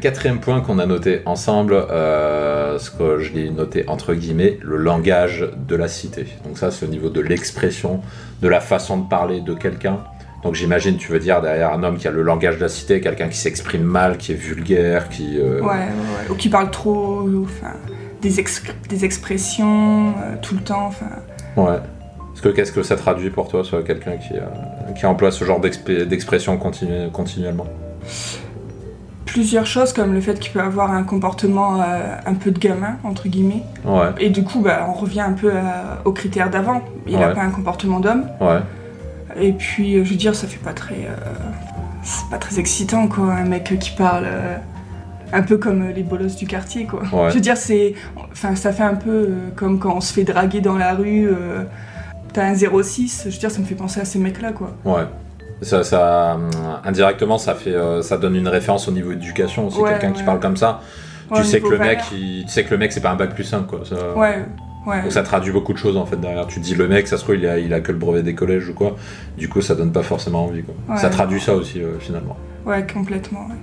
Quatrième 0.00 0.40
point 0.40 0.60
qu'on 0.60 0.78
a 0.78 0.86
noté 0.86 1.22
ensemble, 1.24 1.74
euh, 1.74 2.78
ce 2.78 2.90
que 2.90 3.18
je 3.18 3.32
l'ai 3.32 3.50
noté 3.50 3.84
entre 3.88 4.14
guillemets, 4.14 4.58
le 4.62 4.76
langage 4.76 5.48
de 5.56 5.76
la 5.76 5.88
cité. 5.88 6.26
Donc 6.44 6.58
ça, 6.58 6.70
c'est 6.70 6.84
au 6.84 6.88
niveau 6.88 7.08
de 7.08 7.20
l'expression, 7.20 8.00
de 8.42 8.48
la 8.48 8.60
façon 8.60 8.98
de 8.98 9.08
parler 9.08 9.40
de 9.40 9.54
quelqu'un. 9.54 10.00
Donc 10.46 10.54
j'imagine, 10.54 10.96
tu 10.96 11.10
veux 11.10 11.18
dire 11.18 11.42
derrière 11.42 11.72
un 11.72 11.82
homme 11.82 11.96
qui 11.98 12.06
a 12.06 12.12
le 12.12 12.22
langage 12.22 12.54
de 12.56 12.60
la 12.60 12.68
cité, 12.68 13.00
quelqu'un 13.00 13.26
qui 13.26 13.36
s'exprime 13.36 13.82
mal, 13.82 14.16
qui 14.16 14.30
est 14.30 14.36
vulgaire, 14.36 15.08
qui... 15.08 15.38
euh, 15.40 15.60
Ouais, 15.60 15.66
ouais, 15.66 15.72
ouais. 15.74 16.30
Ou 16.30 16.34
qui 16.36 16.48
parle 16.48 16.70
trop, 16.70 17.28
enfin, 17.42 17.72
des, 18.22 18.38
ex- 18.38 18.62
des 18.88 19.04
expressions 19.04 20.10
euh, 20.10 20.36
tout 20.40 20.54
le 20.54 20.60
temps, 20.60 20.86
enfin. 20.86 21.06
ouais. 21.56 21.78
Est-ce 22.32 22.42
que 22.42 22.48
qu'est-ce 22.50 22.70
que 22.70 22.84
ça 22.84 22.94
traduit 22.94 23.30
pour 23.30 23.48
toi, 23.48 23.64
soit 23.64 23.82
quelqu'un 23.82 24.18
qui, 24.18 24.34
euh, 24.34 24.92
qui 24.96 25.04
emploie 25.06 25.32
ce 25.32 25.44
genre 25.44 25.58
d'exp- 25.60 26.04
d'expression 26.06 26.56
continu- 26.58 27.10
continuellement? 27.10 27.66
Plusieurs 29.24 29.66
choses 29.66 29.92
comme 29.92 30.14
le 30.14 30.20
fait 30.20 30.38
qu'il 30.38 30.52
peut 30.52 30.60
avoir 30.60 30.92
un 30.92 31.02
comportement 31.02 31.80
un 31.82 32.34
peu 32.34 32.52
de 32.52 32.58
gamin, 32.60 32.98
entre 33.02 33.26
guillemets. 33.28 33.62
Ouais, 33.84 34.10
Et 34.20 34.30
du 34.30 34.44
coup, 34.44 34.60
bah, 34.60 34.86
on 34.88 34.92
revient 34.92 35.22
un 35.22 35.32
peu 35.32 35.50
à- 35.50 36.02
aux 36.04 36.12
critères 36.12 36.50
d'avant. 36.50 36.82
Il 37.08 37.16
a 37.16 37.28
Ouais. 37.28 37.34
pas 37.34 37.42
un 37.42 37.50
comportement 37.50 37.98
d'homme. 37.98 38.26
ouais. 38.40 38.60
Et 39.38 39.52
puis, 39.52 39.96
euh, 39.96 40.04
je 40.04 40.10
veux 40.10 40.16
dire, 40.16 40.34
ça 40.34 40.46
fait 40.46 40.62
pas 40.62 40.72
très. 40.72 41.06
euh, 41.06 41.14
c'est 42.02 42.28
pas 42.30 42.38
très 42.38 42.58
excitant, 42.58 43.08
quoi, 43.08 43.32
un 43.34 43.44
mec 43.44 43.78
qui 43.78 43.90
parle. 43.90 44.24
euh, 44.26 44.56
un 45.32 45.42
peu 45.42 45.58
comme 45.58 45.88
les 45.88 46.04
bolosses 46.04 46.36
du 46.36 46.46
quartier, 46.46 46.86
quoi. 46.86 47.00
Ouais. 47.12 47.30
Je 47.30 47.34
veux 47.34 47.40
dire, 47.40 47.56
c'est. 47.56 47.94
Enfin, 48.30 48.54
ça 48.54 48.72
fait 48.72 48.84
un 48.84 48.94
peu 48.94 49.28
comme 49.56 49.78
quand 49.80 49.96
on 49.96 50.00
se 50.00 50.12
fait 50.12 50.22
draguer 50.24 50.60
dans 50.60 50.76
la 50.78 50.94
rue. 50.94 51.28
euh, 51.28 51.64
T'as 52.32 52.44
un 52.46 52.54
06, 52.54 53.22
je 53.26 53.30
veux 53.30 53.38
dire, 53.38 53.50
ça 53.50 53.58
me 53.60 53.64
fait 53.64 53.74
penser 53.74 53.98
à 54.00 54.04
ces 54.04 54.18
mecs-là, 54.18 54.52
quoi. 54.52 54.74
Ouais. 54.84 55.04
Ça, 55.62 55.82
ça, 55.82 56.36
indirectement, 56.84 57.38
ça, 57.38 57.54
fait, 57.54 57.74
ça 58.02 58.18
donne 58.18 58.36
une 58.36 58.46
référence 58.48 58.86
au 58.88 58.92
niveau 58.92 59.10
éducation 59.12 59.66
aussi. 59.68 59.78
Ouais, 59.80 59.90
Quelqu'un 59.92 60.12
qui 60.12 60.22
parle 60.22 60.38
comme 60.38 60.56
ça, 60.56 60.80
tu, 61.34 61.42
sais 61.44 61.60
que 61.60 61.68
le 61.68 61.78
mec, 61.78 62.00
il- 62.12 62.44
tu 62.44 62.52
sais 62.52 62.62
que 62.64 62.70
le 62.72 62.76
mec, 62.78 62.92
c'est 62.92 63.00
pas 63.00 63.10
un 63.10 63.16
bac 63.16 63.34
plus 63.34 63.44
5, 63.44 63.66
quoi. 63.66 63.80
Ça- 63.88 64.14
Ouais, 64.14 64.44
ouais. 64.86 65.02
Donc 65.02 65.12
ça 65.12 65.22
traduit 65.22 65.52
beaucoup 65.52 65.72
de 65.72 65.78
choses 65.78 65.96
en 65.96 66.06
fait 66.06 66.16
derrière. 66.16 66.46
Tu 66.46 66.60
dis 66.60 66.74
le 66.74 66.88
mec, 66.88 67.06
ça 67.08 67.16
se 67.16 67.22
trouve, 67.22 67.36
il 67.36 67.46
a, 67.46 67.58
il 67.58 67.72
a 67.74 67.80
que 67.80 67.92
le 67.92 67.98
brevet 67.98 68.22
des 68.22 68.34
collèges 68.34 68.68
ou 68.68 68.74
quoi. 68.74 68.96
Du 69.36 69.48
coup, 69.48 69.60
ça 69.60 69.74
donne 69.74 69.92
pas 69.92 70.02
forcément 70.02 70.44
envie, 70.44 70.62
quoi. 70.62 70.74
Ouais. 70.88 71.00
Ça 71.00 71.10
traduit 71.10 71.40
ça 71.40 71.54
aussi, 71.54 71.80
euh, 71.80 71.98
finalement. 71.98 72.36
Ouais, 72.64 72.86
complètement. 72.86 73.46
ouais. 73.48 73.56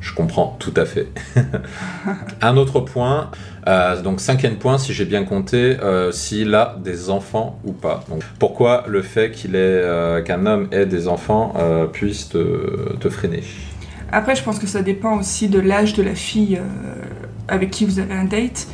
Je 0.00 0.14
comprends, 0.14 0.56
tout 0.58 0.72
à 0.76 0.86
fait. 0.86 1.08
un 2.40 2.56
autre 2.56 2.80
point, 2.80 3.30
euh, 3.68 4.00
donc 4.00 4.20
cinquième 4.20 4.56
point, 4.56 4.78
si 4.78 4.94
j'ai 4.94 5.04
bien 5.04 5.24
compté, 5.24 5.76
euh, 5.82 6.10
s'il 6.10 6.54
a 6.54 6.76
des 6.82 7.10
enfants 7.10 7.60
ou 7.64 7.72
pas. 7.72 8.02
Donc, 8.08 8.22
pourquoi 8.38 8.84
le 8.88 9.02
fait 9.02 9.30
qu'il 9.30 9.52
qu'un 9.52 10.46
homme 10.46 10.68
ait 10.72 10.86
des 10.86 11.06
enfants 11.06 11.54
puisse 11.92 12.30
te, 12.30 12.96
te 12.96 13.10
freiner? 13.10 13.42
Après, 14.10 14.34
je 14.34 14.42
pense 14.42 14.58
que 14.58 14.66
ça 14.66 14.80
dépend 14.80 15.18
aussi 15.18 15.48
de 15.48 15.60
l'âge 15.60 15.92
de 15.92 16.02
la 16.02 16.14
fille 16.14 16.58
avec 17.46 17.70
qui 17.70 17.84
vous 17.84 17.98
avez 17.98 18.14
un 18.14 18.24
date. 18.24 18.68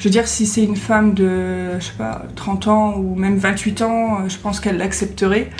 Je 0.00 0.04
veux 0.04 0.10
dire, 0.10 0.26
si 0.26 0.46
c'est 0.46 0.64
une 0.64 0.76
femme 0.76 1.12
de, 1.12 1.78
je 1.78 1.84
sais 1.84 1.92
pas, 1.98 2.22
30 2.34 2.68
ans 2.68 2.94
ou 2.96 3.14
même 3.16 3.36
28 3.36 3.82
ans, 3.82 4.20
euh, 4.20 4.28
je 4.30 4.38
pense 4.38 4.58
qu'elle 4.58 4.78
l'accepterait. 4.78 5.50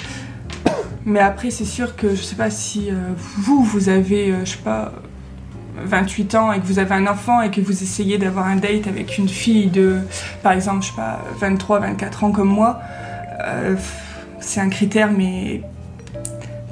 Mais 1.04 1.20
après, 1.20 1.50
c'est 1.50 1.66
sûr 1.66 1.94
que 1.94 2.14
je 2.14 2.22
sais 2.22 2.36
pas 2.36 2.48
si 2.48 2.90
euh, 2.90 2.94
vous, 3.36 3.62
vous 3.62 3.90
avez, 3.90 4.32
euh, 4.32 4.46
je 4.46 4.52
sais 4.52 4.62
pas, 4.64 4.92
28 5.84 6.34
ans 6.36 6.52
et 6.52 6.60
que 6.60 6.64
vous 6.64 6.78
avez 6.78 6.94
un 6.94 7.06
enfant 7.06 7.42
et 7.42 7.50
que 7.50 7.60
vous 7.60 7.82
essayez 7.82 8.16
d'avoir 8.16 8.46
un 8.46 8.56
date 8.56 8.86
avec 8.86 9.18
une 9.18 9.28
fille 9.28 9.66
de, 9.66 9.98
par 10.42 10.52
exemple, 10.52 10.84
je 10.84 10.88
sais 10.88 10.96
pas, 10.96 11.20
23, 11.38 11.80
24 11.80 12.24
ans 12.24 12.32
comme 12.32 12.48
moi, 12.48 12.80
c'est 14.40 14.60
un 14.60 14.68
critère, 14.70 15.10
mais 15.12 15.62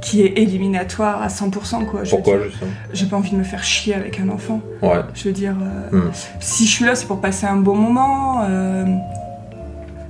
qui 0.09 0.23
est 0.23 0.39
éliminatoire 0.39 1.21
à 1.23 1.29
100%, 1.29 1.85
quoi. 1.87 2.05
Je 2.05 2.11
Pourquoi 2.11 2.43
justement? 2.45 2.71
J'ai 2.93 3.07
pas 3.07 3.17
envie 3.17 3.31
de 3.31 3.37
me 3.37 3.43
faire 3.45 3.63
chier 3.63 3.95
avec 3.95 4.19
un 4.21 4.29
enfant. 4.31 4.61
Ouais. 4.83 5.01
Je 5.15 5.25
veux 5.25 5.33
dire, 5.35 5.55
euh, 5.93 5.99
Hmm. 6.09 6.11
si 6.41 6.67
je 6.67 6.71
suis 6.71 6.85
là, 6.87 6.95
c'est 6.95 7.07
pour 7.07 7.21
passer 7.21 7.47
un 7.47 7.57
bon 7.57 7.75
moment. 7.77 8.43
euh, 8.49 8.87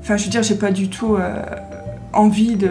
Enfin, 0.01 0.17
je 0.17 0.25
veux 0.25 0.31
dire, 0.31 0.43
j'ai 0.43 0.55
pas 0.55 0.71
du 0.71 0.89
tout 0.89 1.17
euh, 1.17 1.43
envie 2.13 2.57
de, 2.57 2.71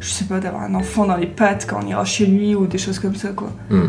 je 0.00 0.08
sais 0.08 0.26
pas, 0.26 0.38
d'avoir 0.40 0.62
un 0.62 0.74
enfant 0.74 1.06
dans 1.06 1.16
les 1.16 1.26
pattes 1.26 1.66
quand 1.68 1.80
on 1.82 1.86
ira 1.88 2.04
chez 2.04 2.26
lui 2.26 2.54
ou 2.54 2.66
des 2.66 2.78
choses 2.78 2.98
comme 3.00 3.16
ça, 3.16 3.28
quoi. 3.30 3.50
Hmm. 3.70 3.88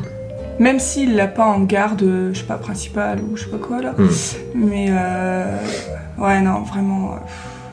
Même 0.60 0.80
s'il 0.80 1.16
l'a 1.16 1.28
pas 1.28 1.46
en 1.46 1.60
garde, 1.62 2.04
je 2.32 2.40
sais 2.40 2.46
pas, 2.46 2.58
principale 2.58 3.20
ou 3.22 3.36
je 3.38 3.44
sais 3.44 3.50
pas 3.50 3.58
quoi, 3.58 3.82
là. 3.82 3.94
Hmm. 3.98 4.08
Mais, 4.56 4.90
ouais, 6.18 6.42
non, 6.42 6.62
vraiment. 6.62 7.16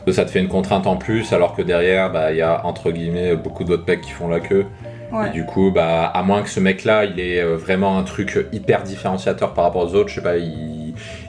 Ça 0.09 0.25
te 0.25 0.30
fait 0.30 0.40
une 0.40 0.49
contrainte 0.49 0.87
en 0.87 0.97
plus, 0.97 1.33
alors 1.33 1.54
que 1.54 1.62
derrière, 1.62 2.11
bah, 2.11 2.33
il 2.33 2.38
y 2.38 2.42
a 2.42 2.64
entre 2.64 2.90
guillemets 2.90 3.37
beaucoup 3.37 3.64
d'autres 3.64 3.85
mecs 3.87 4.00
qui 4.00 4.11
font 4.11 4.28
la 4.28 4.40
queue. 4.40 4.66
ouais. 5.12 5.28
Et 5.28 5.30
du 5.30 5.45
coup, 5.45 5.71
bah, 5.71 6.07
à 6.07 6.23
moins 6.23 6.42
que 6.42 6.49
ce 6.49 6.61
mec-là, 6.61 7.04
il 7.04 7.21
ait 7.21 7.40
euh, 7.40 7.57
vraiment 7.57 7.99
un 7.99 8.02
truc 8.02 8.47
hyper 8.52 8.83
différenciateur 8.83 9.54
par 9.54 9.64
rapport 9.64 9.83
aux 9.83 9.95
autres, 9.95 10.09
je 10.09 10.16
sais 10.16 10.23
pas, 10.23 10.37
il, 10.37 10.79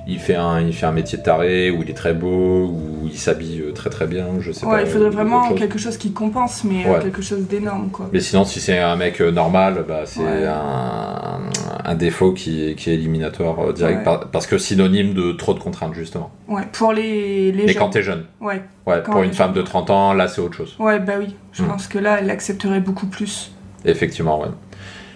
il, 0.07 0.19
fait, 0.19 0.35
un, 0.35 0.61
il 0.61 0.73
fait 0.73 0.85
un 0.85 0.91
métier 0.91 1.17
de 1.17 1.23
taré, 1.23 1.71
ou 1.71 1.83
il 1.83 1.89
est 1.89 1.93
très 1.93 2.13
beau, 2.13 2.65
ou 2.67 3.07
il 3.11 3.17
s'habille 3.17 3.61
euh, 3.61 3.71
très 3.71 3.89
très 3.89 4.07
bien, 4.07 4.25
je 4.39 4.51
sais 4.51 4.65
pas. 4.65 4.73
Ouais, 4.73 4.83
il 4.83 4.87
faudrait 4.89 5.07
euh, 5.07 5.11
vraiment 5.11 5.49
chose. 5.49 5.57
quelque 5.59 5.77
chose 5.79 5.97
qui 5.97 6.11
compense, 6.13 6.63
mais 6.63 6.85
euh, 6.85 6.93
Ouais. 6.95 6.99
quelque 7.01 7.21
chose 7.21 7.47
d'énorme, 7.47 7.89
quoi. 7.91 8.09
Mais 8.13 8.19
sinon, 8.19 8.43
si 8.45 8.59
c'est 8.59 8.77
un 8.79 8.95
mec 8.95 9.19
normal, 9.21 9.85
bah, 9.87 10.01
c'est 10.05 10.21
Ouais. 10.21 10.45
un, 10.47 11.39
un 11.85 11.95
défaut 11.95 12.33
qui 12.33 12.69
est, 12.69 12.75
qui 12.75 12.89
est 12.89 12.93
éliminatoire 12.95 13.73
direct, 13.73 14.03
par- 14.03 14.27
parce 14.27 14.47
que 14.47 14.57
synonyme 14.57 15.13
de 15.13 15.31
trop 15.33 15.53
de 15.53 15.59
contraintes, 15.59 15.93
justement. 15.93 16.31
Ouais, 16.47 16.63
pour 16.71 16.93
les, 16.93 17.51
les 17.51 17.65
Mais 17.65 17.75
quand 17.75 17.89
t'es 17.89 18.03
jeune, 18.03 18.25
Ouais, 18.39 18.61
ouais, 18.87 19.01
Quand 19.05 19.11
pour 19.13 19.23
une 19.23 19.33
femme 19.33 19.53
de 19.53 19.61
30 19.61 19.89
ans, 19.89 20.13
là, 20.13 20.27
c'est 20.27 20.41
autre 20.41 20.55
chose. 20.57 20.75
ouais, 20.79 20.99
bah 20.99 21.13
oui. 21.19 21.35
Je 21.53 21.63
Hmm. 21.63 21.67
pense 21.67 21.87
que 21.87 21.99
là, 21.99 22.17
elle 22.19 22.27
l'accepterait 22.27 22.79
beaucoup 22.79 23.07
plus. 23.07 23.51
Effectivement, 23.85 24.39
ouais. 24.41 24.47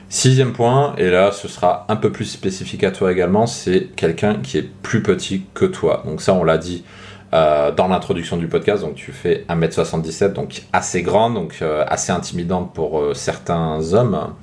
Sixième 0.08 0.54
point, 0.54 0.96
et 0.98 1.10
là 1.10 1.32
ce 1.32 1.48
sera 1.48 1.86
un 1.90 1.96
peu 1.96 2.12
plus 2.12 2.26
spécifique 2.26 2.84
à 2.84 2.92
toi 2.92 3.12
également, 3.12 3.48
c'est 3.48 3.90
quelqu'un 3.96 4.36
qui 4.36 4.58
est 4.58 4.70
plus 4.82 5.02
petit 5.02 5.46
que 5.54 5.66
toi. 5.66 6.04
Donc 6.06 6.22
ça 6.22 6.34
on 6.34 6.44
l'a 6.44 6.60
dit 6.60 6.84
euh, 7.34 7.72
dans 7.72 7.88
l'introduction 7.88 8.38
du 8.38 8.48
podcast, 8.48 8.84
donc 8.84 8.96
tu 8.96 9.12
fais 9.12 9.46
1m77, 9.50 10.34
donc 10.34 10.62
assez 10.74 11.02
grande, 11.02 11.34
donc 11.34 11.58
euh, 11.62 11.84
assez 11.88 12.12
intimidante 12.12 12.74
pour 12.74 13.00
euh, 13.00 13.14
certains 13.16 13.94
hommes. 13.94 14.34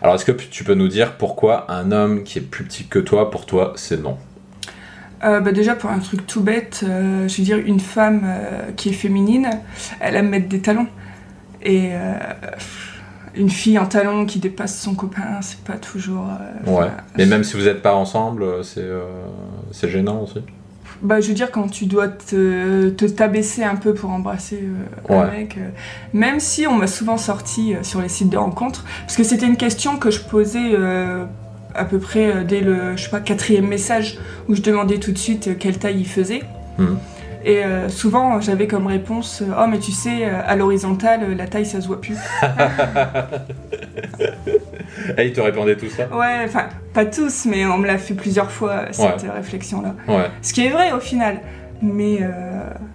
Alors 0.00 0.14
est-ce 0.14 0.24
que 0.24 0.32
tu 0.32 0.64
peux 0.64 0.74
nous 0.74 0.88
dire 0.88 1.16
pourquoi 1.18 1.70
un 1.70 1.92
homme 1.92 2.24
qui 2.24 2.38
est 2.38 2.42
plus 2.42 2.64
petit 2.64 2.86
que 2.86 2.98
toi, 2.98 3.30
pour 3.30 3.44
toi 3.44 3.74
c'est 3.76 4.02
non? 4.02 4.16
Bah 5.20 5.52
déjà, 5.52 5.76
pour 5.76 5.88
un 5.88 6.00
truc 6.00 6.26
tout 6.26 6.40
bête, 6.40 6.84
je 6.84 7.36
veux 7.36 7.44
dire, 7.44 7.58
une 7.58 7.78
femme 7.78 8.26
qui 8.76 8.88
est 8.88 8.92
féminine, 8.92 9.48
elle 10.00 10.16
aime 10.16 10.30
mettre 10.30 10.48
des 10.48 10.60
talons. 10.60 10.88
Et 11.62 11.92
une 13.34 13.50
fille 13.50 13.78
en 13.78 13.86
talons 13.86 14.26
qui 14.26 14.38
dépasse 14.38 14.78
son 14.80 14.94
copain, 14.94 15.40
c'est 15.40 15.60
pas 15.64 15.76
toujours. 15.78 16.26
euh, 16.66 16.70
Ouais. 16.70 16.88
Mais 17.16 17.26
même 17.26 17.44
si 17.44 17.56
vous 17.56 17.64
n'êtes 17.64 17.82
pas 17.82 17.94
ensemble, 17.94 18.42
euh, 18.42 18.62
c'est 18.62 18.80
euh, 18.80 19.04
c'est 19.70 19.88
gênant 19.88 20.20
aussi. 20.22 20.40
Bah, 21.00 21.20
je 21.20 21.28
veux 21.28 21.34
dire, 21.34 21.50
quand 21.50 21.68
tu 21.68 21.86
dois 21.86 22.06
te 22.08 22.90
t'abaisser 22.90 23.64
un 23.64 23.74
peu 23.74 23.92
pour 23.92 24.10
embrasser 24.10 24.62
euh, 25.10 25.18
un 25.22 25.30
mec, 25.30 25.56
euh, 25.58 25.68
même 26.12 26.38
si 26.38 26.66
on 26.66 26.74
m'a 26.76 26.86
souvent 26.86 27.16
sorti 27.16 27.74
euh, 27.74 27.82
sur 27.82 28.00
les 28.00 28.08
sites 28.08 28.28
de 28.30 28.36
rencontres, 28.36 28.84
parce 29.00 29.16
que 29.16 29.24
c'était 29.24 29.46
une 29.46 29.56
question 29.56 29.96
que 29.96 30.10
je 30.12 30.20
posais 30.20 30.76
à 31.74 31.84
peu 31.86 31.98
près 31.98 32.44
dès 32.44 32.60
le, 32.60 32.96
je 32.96 33.04
sais 33.04 33.10
pas, 33.10 33.18
quatrième 33.20 33.66
message, 33.66 34.18
où 34.48 34.54
je 34.54 34.60
demandais 34.62 34.98
tout 34.98 35.10
de 35.10 35.18
suite 35.18 35.58
quelle 35.58 35.78
taille 35.78 36.00
il 36.00 36.06
faisait. 36.06 36.42
Mhm. 36.78 36.98
Et 37.44 37.64
euh, 37.64 37.88
souvent, 37.88 38.40
j'avais 38.40 38.66
comme 38.66 38.86
réponse 38.86 39.42
euh, 39.42 39.52
Oh, 39.58 39.66
mais 39.68 39.78
tu 39.78 39.92
sais, 39.92 40.24
euh, 40.26 40.40
à 40.46 40.56
l'horizontale, 40.56 41.36
la 41.36 41.46
taille, 41.46 41.66
ça 41.66 41.80
se 41.80 41.86
voit 41.86 42.00
plus. 42.00 42.16
Et 45.18 45.26
il 45.26 45.32
te 45.32 45.40
répondait 45.40 45.76
tout 45.76 45.88
ça? 45.88 46.06
Ouais, 46.14 46.44
enfin, 46.44 46.68
pas 46.94 47.04
tous, 47.06 47.46
mais 47.46 47.66
on 47.66 47.78
me 47.78 47.86
l'a 47.86 47.98
fait 47.98 48.14
plusieurs 48.14 48.50
fois, 48.50 48.86
cette 48.92 49.22
réflexion-là. 49.22 49.94
Ouais. 50.06 50.26
Ce 50.42 50.52
qui 50.52 50.66
est 50.66 50.70
vrai 50.70 50.92
au 50.92 51.00
final. 51.00 51.40
Mais, 51.82 52.18
euh, 52.22 52.28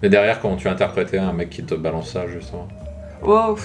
Mais 0.02 0.08
derrière, 0.08 0.40
comment 0.40 0.56
tu 0.56 0.66
interprétais 0.66 1.18
un 1.18 1.34
mec 1.34 1.50
qui 1.50 1.62
te 1.62 1.74
balance 1.74 2.12
ça 2.12 2.26
justement? 2.26 2.66
Wow, 3.22 3.56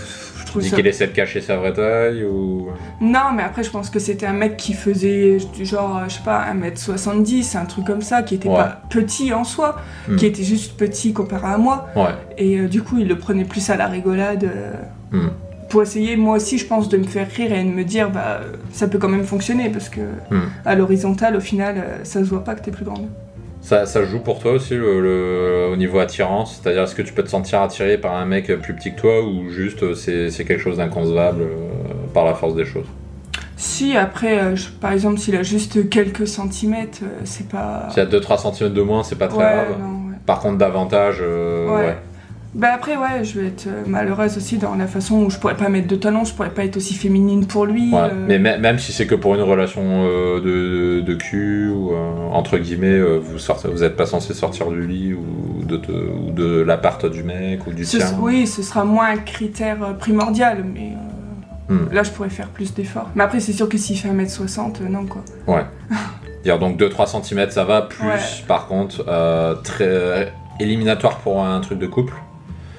Tu 0.51 0.59
dis 0.59 0.69
ça 0.69 0.75
qu'il 0.75 0.85
essaie 0.87 1.07
de 1.07 1.11
cacher 1.13 1.41
sa 1.41 1.57
vraie 1.57 1.73
taille 1.73 2.23
ou. 2.25 2.67
Non, 3.01 3.31
mais 3.35 3.41
après, 3.43 3.63
je 3.63 3.69
pense 3.71 3.89
que 3.89 3.97
c'était 3.99 4.25
un 4.27 4.33
mec 4.33 4.55
qui 4.57 4.73
faisait 4.73 5.37
genre, 5.61 6.01
je 6.07 6.13
sais 6.15 6.21
pas, 6.23 6.43
1m70, 6.53 7.57
un 7.57 7.65
truc 7.65 7.85
comme 7.85 8.01
ça, 8.01 8.21
qui 8.23 8.35
était 8.35 8.49
Ouais. 8.49 8.55
pas 8.55 8.81
petit 8.89 9.33
en 9.33 9.43
soi, 9.43 9.77
Hmm. 10.07 10.15
qui 10.15 10.25
était 10.25 10.43
juste 10.43 10.77
petit 10.77 11.11
comparé 11.13 11.47
à 11.47 11.57
moi. 11.57 11.87
Ouais. 11.95 12.13
Et 12.37 12.59
euh, 12.59 12.67
du 12.67 12.81
coup, 12.83 12.97
il 12.99 13.07
le 13.07 13.17
prenait 13.17 13.45
plus 13.45 13.69
à 13.69 13.75
la 13.77 13.87
rigolade. 13.87 14.43
euh, 14.43 14.73
Hmm. 15.11 15.29
Pour 15.69 15.81
essayer, 15.81 16.15
moi 16.17 16.35
aussi, 16.37 16.59
je 16.59 16.67
pense, 16.67 16.87
de 16.89 16.97
me 16.97 17.03
faire 17.03 17.27
rire 17.29 17.51
et 17.51 17.63
de 17.63 17.69
me 17.69 17.83
dire, 17.83 18.11
bah, 18.11 18.41
ça 18.71 18.87
peut 18.87 18.99
quand 18.99 19.09
même 19.09 19.23
fonctionner, 19.23 19.69
parce 19.69 19.89
que 19.89 20.01
Hmm. 20.29 20.49
à 20.65 20.75
l'horizontale, 20.75 21.35
au 21.35 21.39
final, 21.39 21.75
euh, 21.77 21.97
ça 22.03 22.19
se 22.19 22.25
voit 22.25 22.43
pas 22.43 22.53
que 22.53 22.61
t'es 22.63 22.69
plus 22.71 22.85
grande. 22.85 23.07
Ça, 23.63 23.85
ça 23.85 24.03
joue 24.03 24.19
pour 24.19 24.39
toi 24.39 24.51
aussi 24.51 24.75
le, 24.75 24.99
le- 24.99 25.69
au 25.71 25.77
niveau 25.77 25.99
attirance? 25.99 26.59
C'est-à-dire, 26.61 26.83
est-ce 26.83 26.95
que 26.95 27.01
tu 27.01 27.13
peux 27.13 27.23
te 27.23 27.29
sentir 27.29 27.61
attiré 27.61 27.97
par 27.97 28.13
un 28.13 28.25
mec 28.25 28.47
plus 28.61 28.73
petit 28.73 28.93
que 28.93 28.99
toi 28.99 29.23
ou 29.25 29.49
juste 29.49 29.83
euh, 29.83 29.95
c'est 29.95 30.29
c'est 30.29 30.43
quelque 30.43 30.59
chose 30.61 30.77
d'inconcevable 30.77 31.43
euh, 31.43 31.69
par 32.13 32.25
la 32.25 32.33
force 32.33 32.55
des 32.55 32.65
choses? 32.65 32.85
Si, 33.55 33.95
après, 33.95 34.37
euh, 34.39 34.55
je- 34.57 34.67
par 34.69 34.91
exemple, 34.91 35.17
s'il 35.17 35.35
a 35.37 35.43
juste 35.43 35.89
quelques 35.89 36.27
centimètres, 36.27 36.99
euh, 37.03 37.21
c'est 37.23 37.47
pas. 37.47 37.87
S'il 37.89 38.03
y 38.03 38.05
a 38.05 38.09
2-3 38.09 38.37
cm 38.37 38.73
de 38.73 38.81
moins, 38.81 39.03
c'est 39.03 39.15
pas 39.17 39.27
très 39.29 39.37
ouais, 39.37 39.43
grave. 39.43 39.79
non, 39.79 40.09
ouais. 40.09 40.17
Par 40.25 40.39
contre, 40.41 40.57
davantage, 40.57 41.19
euh, 41.21 41.69
Ouais. 41.69 41.85
ouais. 41.85 41.97
Bah 42.55 42.67
après 42.75 42.95
ouais, 42.97 43.23
je 43.23 43.39
vais 43.39 43.47
être 43.47 43.65
euh, 43.67 43.81
malheureuse 43.87 44.37
aussi 44.37 44.57
dans 44.59 44.75
la 44.75 44.85
façon 44.85 45.23
où 45.23 45.29
je 45.31 45.39
pourrais 45.39 45.57
pas 45.57 45.69
mettre 45.69 45.87
de 45.87 45.95
talons, 45.95 46.23
je 46.23 46.33
pourrais 46.35 46.51
pas 46.51 46.63
être 46.65 46.77
aussi 46.77 46.93
féminine 46.93 47.47
pour 47.47 47.65
lui. 47.65 47.91
Ouais. 47.91 47.99
euh, 48.01 48.25
Mais 48.27 48.37
mê- 48.37 48.59
même 48.59 48.77
si 48.77 48.91
c'est 48.91 49.07
que 49.07 49.15
pour 49.15 49.33
une 49.33 49.41
relation 49.41 49.81
euh, 49.83 50.39
de, 50.39 51.01
de 51.01 51.13
cul 51.15 51.69
ou 51.69 51.93
euh, 51.93 51.95
entre 52.31 52.59
guillemets, 52.59 53.01
vous 53.01 53.39
sortez, 53.39 53.69
vous 53.69 53.83
êtes 53.83 53.95
pas 53.95 54.05
censé 54.05 54.35
sortir 54.35 54.69
du 54.69 54.85
lit 54.85 55.13
ou 55.15 55.63
de, 55.65 55.77
ou 55.77 56.31
de 56.31 56.61
l'appart 56.61 57.05
du 57.07 57.23
mec 57.23 57.65
ou 57.65 57.71
du 57.73 57.85
ce- 57.85 57.97
tien. 57.97 58.07
oui, 58.21 58.45
ce 58.45 58.61
sera 58.61 58.85
moins 58.85 59.07
un 59.11 59.17
critère 59.17 59.97
primordial, 59.97 60.63
mais 60.73 60.91
Hmm. 61.69 61.87
là 61.93 62.03
je 62.03 62.11
pourrais 62.11 62.29
faire 62.29 62.49
plus 62.49 62.73
d'efforts. 62.73 63.09
Mais 63.15 63.23
après 63.23 63.39
c'est 63.39 63.53
sûr 63.53 63.69
que 63.69 63.77
s'il 63.77 63.97
fait 63.97 64.09
1m60, 64.09 64.81
euh, 64.81 64.89
non 64.89 65.05
quoi. 65.05 65.23
Dire 66.43 66.59
donc 66.59 66.77
2-3 66.77 67.07
cm 67.23 67.49
ça 67.51 67.63
va, 67.63 67.83
plus 67.83 68.05
Ouais. 68.05 68.19
par 68.49 68.67
contre 68.67 69.05
très 69.63 70.33
éliminatoire 70.59 71.19
pour 71.19 71.41
un 71.43 71.59
truc 71.61 71.79
de 71.79 71.87
couple. 71.87 72.13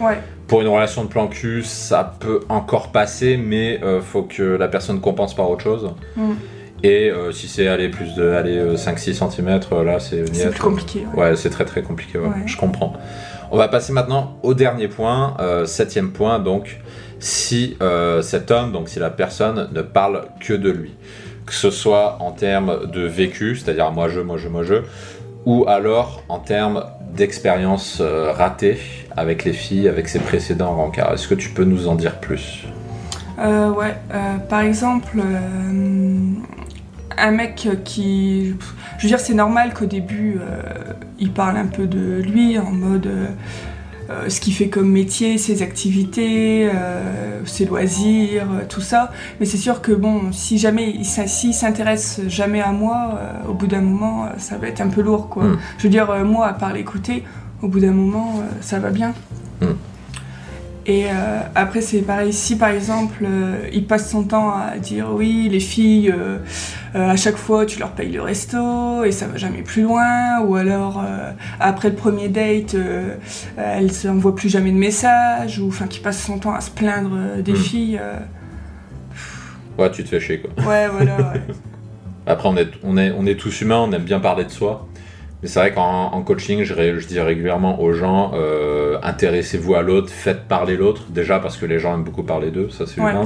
Ouais, 0.01 0.19
Pour 0.49 0.61
une 0.61 0.69
relation 0.69 1.05
de 1.05 1.09
plan 1.09 1.29
cul, 1.29 1.63
ça 1.63 2.15
peut 2.19 2.41
encore 2.49 2.91
passer, 2.91 3.37
mais 3.37 3.81
euh, 3.83 4.01
faut 4.01 4.23
que 4.23 4.43
la 4.43 4.69
personne 4.69 5.01
compense 5.01 5.35
par 5.35 5.49
autre 5.51 5.63
chose. 5.63 5.91
Mm. 6.17 6.33
Et 6.83 7.11
euh, 7.11 7.33
si 7.33 7.49
c'est 7.49 7.67
aller 7.67 7.89
plus 7.89 8.15
de 8.15 8.29
aller, 8.31 8.59
euh, 8.59 8.77
5-6 8.77 9.15
cm, 9.31 9.61
là 9.85 9.99
c'est 10.01 10.25
c'est 10.35 10.51
plus 10.51 10.61
compliqué. 10.61 11.07
ouais. 11.15 11.31
Ouais, 11.31 11.37
c'est 11.37 11.49
très 11.49 11.65
très 11.65 11.83
compliqué, 11.83 12.19
ouais, 12.19 12.29
je 12.45 12.57
comprends. 12.57 12.93
On 13.51 13.57
va 13.57 13.69
passer 13.69 13.93
maintenant 13.93 14.37
au 14.43 14.53
dernier 14.53 14.89
point, 14.89 15.35
euh, 15.41 15.65
septième 15.65 16.11
point, 16.11 16.41
donc 16.41 16.81
si 17.21 17.77
euh, 17.81 18.21
cet 18.21 18.51
homme, 18.51 18.73
donc 18.73 18.89
si 18.89 18.99
la 18.99 19.11
personne 19.11 19.71
ne 19.73 19.81
parle 19.81 20.27
que 20.41 20.53
de 20.53 20.71
lui. 20.71 20.95
que 21.47 21.53
ce 21.55 21.71
soit 21.71 22.17
en 22.21 22.33
termes 22.33 22.91
de 22.91 23.03
vécu, 23.03 23.57
c'est-à-dire 23.57 23.91
moi 23.93 24.09
je, 24.09 24.21
moi 24.21 24.37
je, 24.39 24.49
moi 24.49 24.63
je, 24.63 24.77
ou 25.47 25.67
alors 25.69 26.23
en 26.29 26.39
termes 26.39 26.85
d'expérience 27.17 27.99
euh, 28.01 28.33
ratée 28.33 28.79
avec 29.17 29.45
les 29.45 29.53
filles, 29.53 29.89
avec 29.89 30.09
ses 30.09 30.19
précédents 30.19 30.75
rencarts. 30.75 31.13
Est-ce 31.15 31.29
que 31.29 31.35
tu 31.35 31.51
peux 31.51 31.65
nous 31.65 31.89
en 31.89 31.95
dire 31.95 32.19
plus? 32.21 32.65
Euh, 33.39 33.71
Ouais, 33.71 33.97
euh, 34.13 34.37
par 34.49 34.61
exemple, 34.61 35.19
un 37.17 37.31
mec 37.31 37.69
qui. 37.85 38.55
Je 38.99 39.03
veux 39.03 39.09
dire, 39.09 39.21
c'est 39.21 39.35
normal 39.35 39.75
qu'au 39.75 39.87
début, 39.87 40.39
il 41.19 41.33
parle 41.33 41.57
un 41.57 41.67
peu 41.67 41.87
de 41.87 42.21
lui 42.21 42.59
en 42.59 42.71
mode 42.71 43.09
euh, 44.11 44.29
ce 44.29 44.41
qu'il 44.41 44.53
fait 44.53 44.69
comme 44.69 44.91
métier, 44.91 45.39
ses 45.39 45.63
activités, 45.63 46.69
euh, 46.69 47.41
ses 47.47 47.65
loisirs, 47.65 48.47
euh, 48.53 48.65
tout 48.69 48.81
ça. 48.81 49.13
Mais 49.41 49.47
c'est 49.47 49.57
sûr 49.57 49.81
que 49.81 49.93
bon, 49.93 50.33
si 50.33 50.59
jamais 50.59 50.91
il 50.91 51.05
s'intéresse 51.05 52.21
jamais 52.29 52.61
à 52.61 52.73
moi, 52.73 53.19
au 53.49 53.55
bout 53.55 53.67
d'un 53.67 53.81
moment, 53.81 54.29
ça 54.39 54.59
va 54.59 54.69
être 54.69 54.81
un 54.81 54.89
peu 54.89 55.01
lourd, 55.01 55.29
quoi. 55.29 55.45
Mm. 55.45 55.59
Je 55.79 55.83
veux 55.85 55.89
dire, 55.89 56.25
moi, 56.25 56.47
à 56.47 56.53
part 56.53 56.73
l'écouter, 56.73 57.25
au 57.63 57.69
bout 57.69 57.81
d'un 57.81 57.93
moment, 57.93 58.43
ça 58.61 58.79
va 58.79 58.91
bien. 58.91 59.15
Mm. 59.63 59.67
Et 60.87 61.07
euh, 61.07 61.41
après, 61.55 61.81
c'est 61.81 62.03
pareil. 62.03 62.33
Si 62.33 62.57
par 62.57 62.69
exemple, 62.69 63.25
euh, 63.25 63.69
il 63.73 63.87
passe 63.87 64.11
son 64.11 64.25
temps 64.25 64.55
à 64.55 64.77
dire 64.77 65.09
oui, 65.13 65.49
les 65.51 65.61
filles, 65.61 66.13
euh, 66.15 66.39
à 66.95 67.17
chaque 67.17 67.37
fois, 67.37 67.65
tu 67.65 67.79
leur 67.79 67.93
payes 67.93 68.13
le 68.13 68.21
resto 68.21 69.03
et 69.05 69.11
ça 69.11 69.27
va 69.27 69.39
jamais 69.39 69.63
plus 69.63 69.83
loin, 69.83 70.41
ou 70.43 70.57
alors 70.57 71.03
après 71.59 71.89
le 71.89 71.97
premier 71.97 72.29
date, 72.29 72.77
elle 73.57 73.91
s'envoie 73.91 74.35
plus 74.35 74.49
jamais 74.49 74.71
de 74.71 74.77
messages, 74.77 75.59
ou 75.59 75.69
enfin, 75.69 75.87
qu'il 75.87 76.03
passe 76.03 76.23
son 76.23 76.39
temps 76.39 76.55
à 76.55 76.61
se 76.61 76.71
plaindre 76.71 77.43
des 77.43 77.53
hmm. 77.53 77.57
filles. 77.57 78.01
Ouais, 79.79 79.91
tu 79.91 80.05
te 80.05 80.09
fais 80.09 80.21
chier 80.21 80.41
quoi. 80.41 80.51
Ouais, 80.65 80.89
voilà. 80.89 81.17
Ouais. 81.17 81.41
après, 82.27 82.49
on 82.49 82.57
est, 82.57 82.69
on, 82.85 82.97
est, 82.97 83.11
on 83.11 83.27
est 83.27 83.35
tous 83.35 83.61
humains, 83.63 83.79
on 83.81 83.91
aime 83.91 84.05
bien 84.05 84.21
parler 84.21 84.45
de 84.45 84.51
soi. 84.51 84.87
Mais 85.43 85.49
c'est 85.49 85.59
vrai 85.59 85.73
qu'en 85.73 86.23
coaching, 86.23 86.63
je, 86.63 86.75
je, 86.75 87.07
dis 87.07 87.21
régulièrement 87.21 87.81
aux 87.81 87.93
gens 87.93 88.33
euh, 88.35 88.97
intéressez-vous 89.03 89.75
à 89.75 89.83
l'autre, 89.83 90.11
faites 90.11 90.49
parler 90.49 90.77
l'autre. 90.77 91.03
Déjà 91.11 91.39
parce 91.39 91.57
que 91.57 91.67
les 91.67 91.79
gens 91.79 91.95
aiment 91.95 92.05
beaucoup 92.05 92.23
parler 92.23 92.51
d'eux, 92.51 92.71
ça 92.71 92.87
c'est 92.87 92.99
humain. 92.99 93.25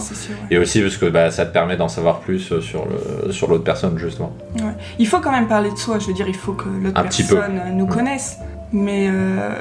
Et 0.50 0.58
aussi 0.58 0.80
parce 0.80 0.96
que 0.96 1.06
bah, 1.06 1.30
ça 1.30 1.46
te 1.46 1.52
permet 1.52 1.76
d'en 1.76 1.88
savoir 1.88 2.20
plus 2.20 2.50
euh, 2.52 2.60
sur 2.60 2.86
l'autre 2.86 3.32
sur 3.32 3.62
personne, 3.62 3.98
justement. 3.98 4.32
Il 4.98 5.06
faut 5.06 5.20
quand 5.20 5.30
même 5.30 5.48
parler 5.48 5.70
de 5.70 5.76
soi, 5.76 5.98
je 5.98 6.06
veux 6.06 6.12
dire, 6.12 6.26
il 6.28 6.34
faut 6.34 6.54
que 6.54 6.68
l'autre 6.68 7.00
personne 7.00 7.60
nous 7.74 7.86
mm. 7.86 7.90
connaisse. 7.90 8.38
Mais 8.72 9.08
euh, 9.08 9.54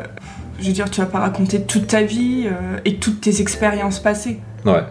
je 0.59 0.67
veux 0.67 0.73
dire, 0.73 0.89
tu 0.89 0.99
vas 0.99 1.07
pas 1.07 1.19
raconter 1.19 1.61
toute 1.61 1.87
ta 1.87 2.01
vie 2.01 2.47
et 2.85 2.95
toutes 2.95 3.21
tes 3.21 3.39
expériences 3.41 3.99
passées. 3.99 4.39
Ouais. 4.65 4.83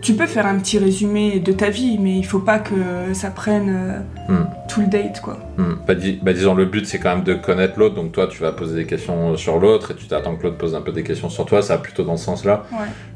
Tu 0.00 0.14
peux 0.14 0.26
faire 0.26 0.46
un 0.46 0.58
petit 0.58 0.78
résumé 0.78 1.38
de 1.40 1.52
ta 1.52 1.70
vie, 1.70 1.98
mais 1.98 2.16
il 2.16 2.24
faut 2.24 2.38
pas 2.38 2.58
que 2.58 2.74
ça 3.12 3.30
prenne 3.30 4.04
euh, 4.28 4.32
hmm. 4.32 4.46
tout 4.68 4.80
le 4.80 4.86
date, 4.86 5.20
quoi. 5.20 5.38
Hmm. 5.56 5.74
Bah, 5.86 5.94
bah, 6.22 6.32
disons, 6.32 6.54
le 6.54 6.64
but, 6.64 6.86
c'est 6.86 6.98
quand 6.98 7.14
même 7.14 7.24
de 7.24 7.34
connaître 7.34 7.78
l'autre, 7.78 7.94
donc 7.94 8.12
toi, 8.12 8.26
tu 8.26 8.40
vas 8.42 8.52
poser 8.52 8.76
des 8.76 8.86
questions 8.86 9.36
sur 9.36 9.58
l'autre, 9.58 9.92
et 9.92 9.94
tu 9.94 10.06
t'attends 10.06 10.36
que 10.36 10.44
l'autre 10.44 10.58
pose 10.58 10.74
un 10.74 10.80
peu 10.80 10.92
des 10.92 11.02
questions 11.02 11.28
sur 11.28 11.46
toi, 11.46 11.62
ça 11.62 11.76
va 11.76 11.82
plutôt 11.82 12.04
dans 12.04 12.16
ce 12.16 12.24
sens-là, 12.24 12.64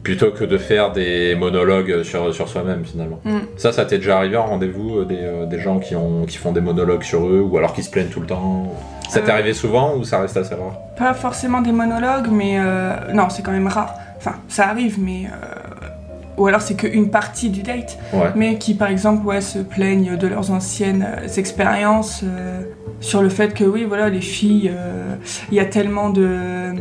plutôt 0.03 0.31
que 0.31 0.45
de 0.45 0.59
faire 0.59 0.93
des 0.93 1.35
monologues 1.35 2.03
sur, 2.03 2.35
sur 2.35 2.49
soi-même, 2.49 2.85
finalement. 2.85 3.21
Hmm. 3.25 3.41
Ça, 3.57 3.73
ça 3.73 3.85
t'est 3.85 3.99
déjà 3.99 4.19
arrivé 4.19 4.37
en 4.37 4.47
rendez-vous, 4.47 5.01
euh, 5.01 5.05
des, 5.05 5.19
euh, 5.21 5.47
des, 5.47 5.61
gens 5.61 5.79
qui, 5.79 5.97
ont, 5.97 6.25
qui 6.27 6.39
font 6.39 6.53
des 6.53 6.61
monologues 6.61 7.03
sur 7.03 7.27
eux, 7.27 7.41
ou 7.41 7.57
alors 7.59 7.73
qui 7.73 7.83
se 7.83 7.91
plaignent 7.91 8.09
tout 8.11 8.21
le 8.21 8.27
temps? 8.27 8.73
Ça 9.09 9.21
t'est 9.21 9.33
arrivé 9.33 9.55
souvent, 9.55 9.97
ou 9.97 10.05
ça 10.05 10.21
reste 10.21 10.37
assez 10.37 10.55
rare? 10.55 10.79
Pas 10.97 11.15
forcément 11.15 11.61
des 11.61 11.73
monologues, 11.73 12.29
mais... 12.31 12.59
non, 13.13 13.29
c'est 13.29 13.43
quand 13.43 13.51
même 13.53 13.67
rare. 13.67 13.95
Enfin, 14.17 14.35
ça 14.49 14.69
arrive, 14.69 15.01
mais 15.01 15.25
ou 16.37 16.47
alors 16.47 16.63
c'est 16.63 16.75
qu'une 16.75 17.11
partie 17.11 17.51
du 17.51 17.63
date, 17.63 17.99
mais 18.35 18.59
qui 18.59 18.75
par 18.75 18.89
exemple 18.89 19.27
ouais, 19.27 19.41
se 19.41 19.59
plaignent 19.59 20.17
de 20.17 20.27
leurs 20.27 20.51
anciennes 20.51 21.07
euh, 21.07 21.29
expériences 21.29 22.23
euh, 22.25 22.63
sur 23.01 23.23
le 23.23 23.29
fait 23.29 23.55
que 23.55 23.65
oui 23.65 23.85
voilà 23.85 24.09
les 24.09 24.21
filles, 24.21 24.71
euh, 24.73 25.17
il 25.51 25.57
y 25.57 25.61
a 25.61 25.65
tellement 25.65 26.11
de, 26.11 26.73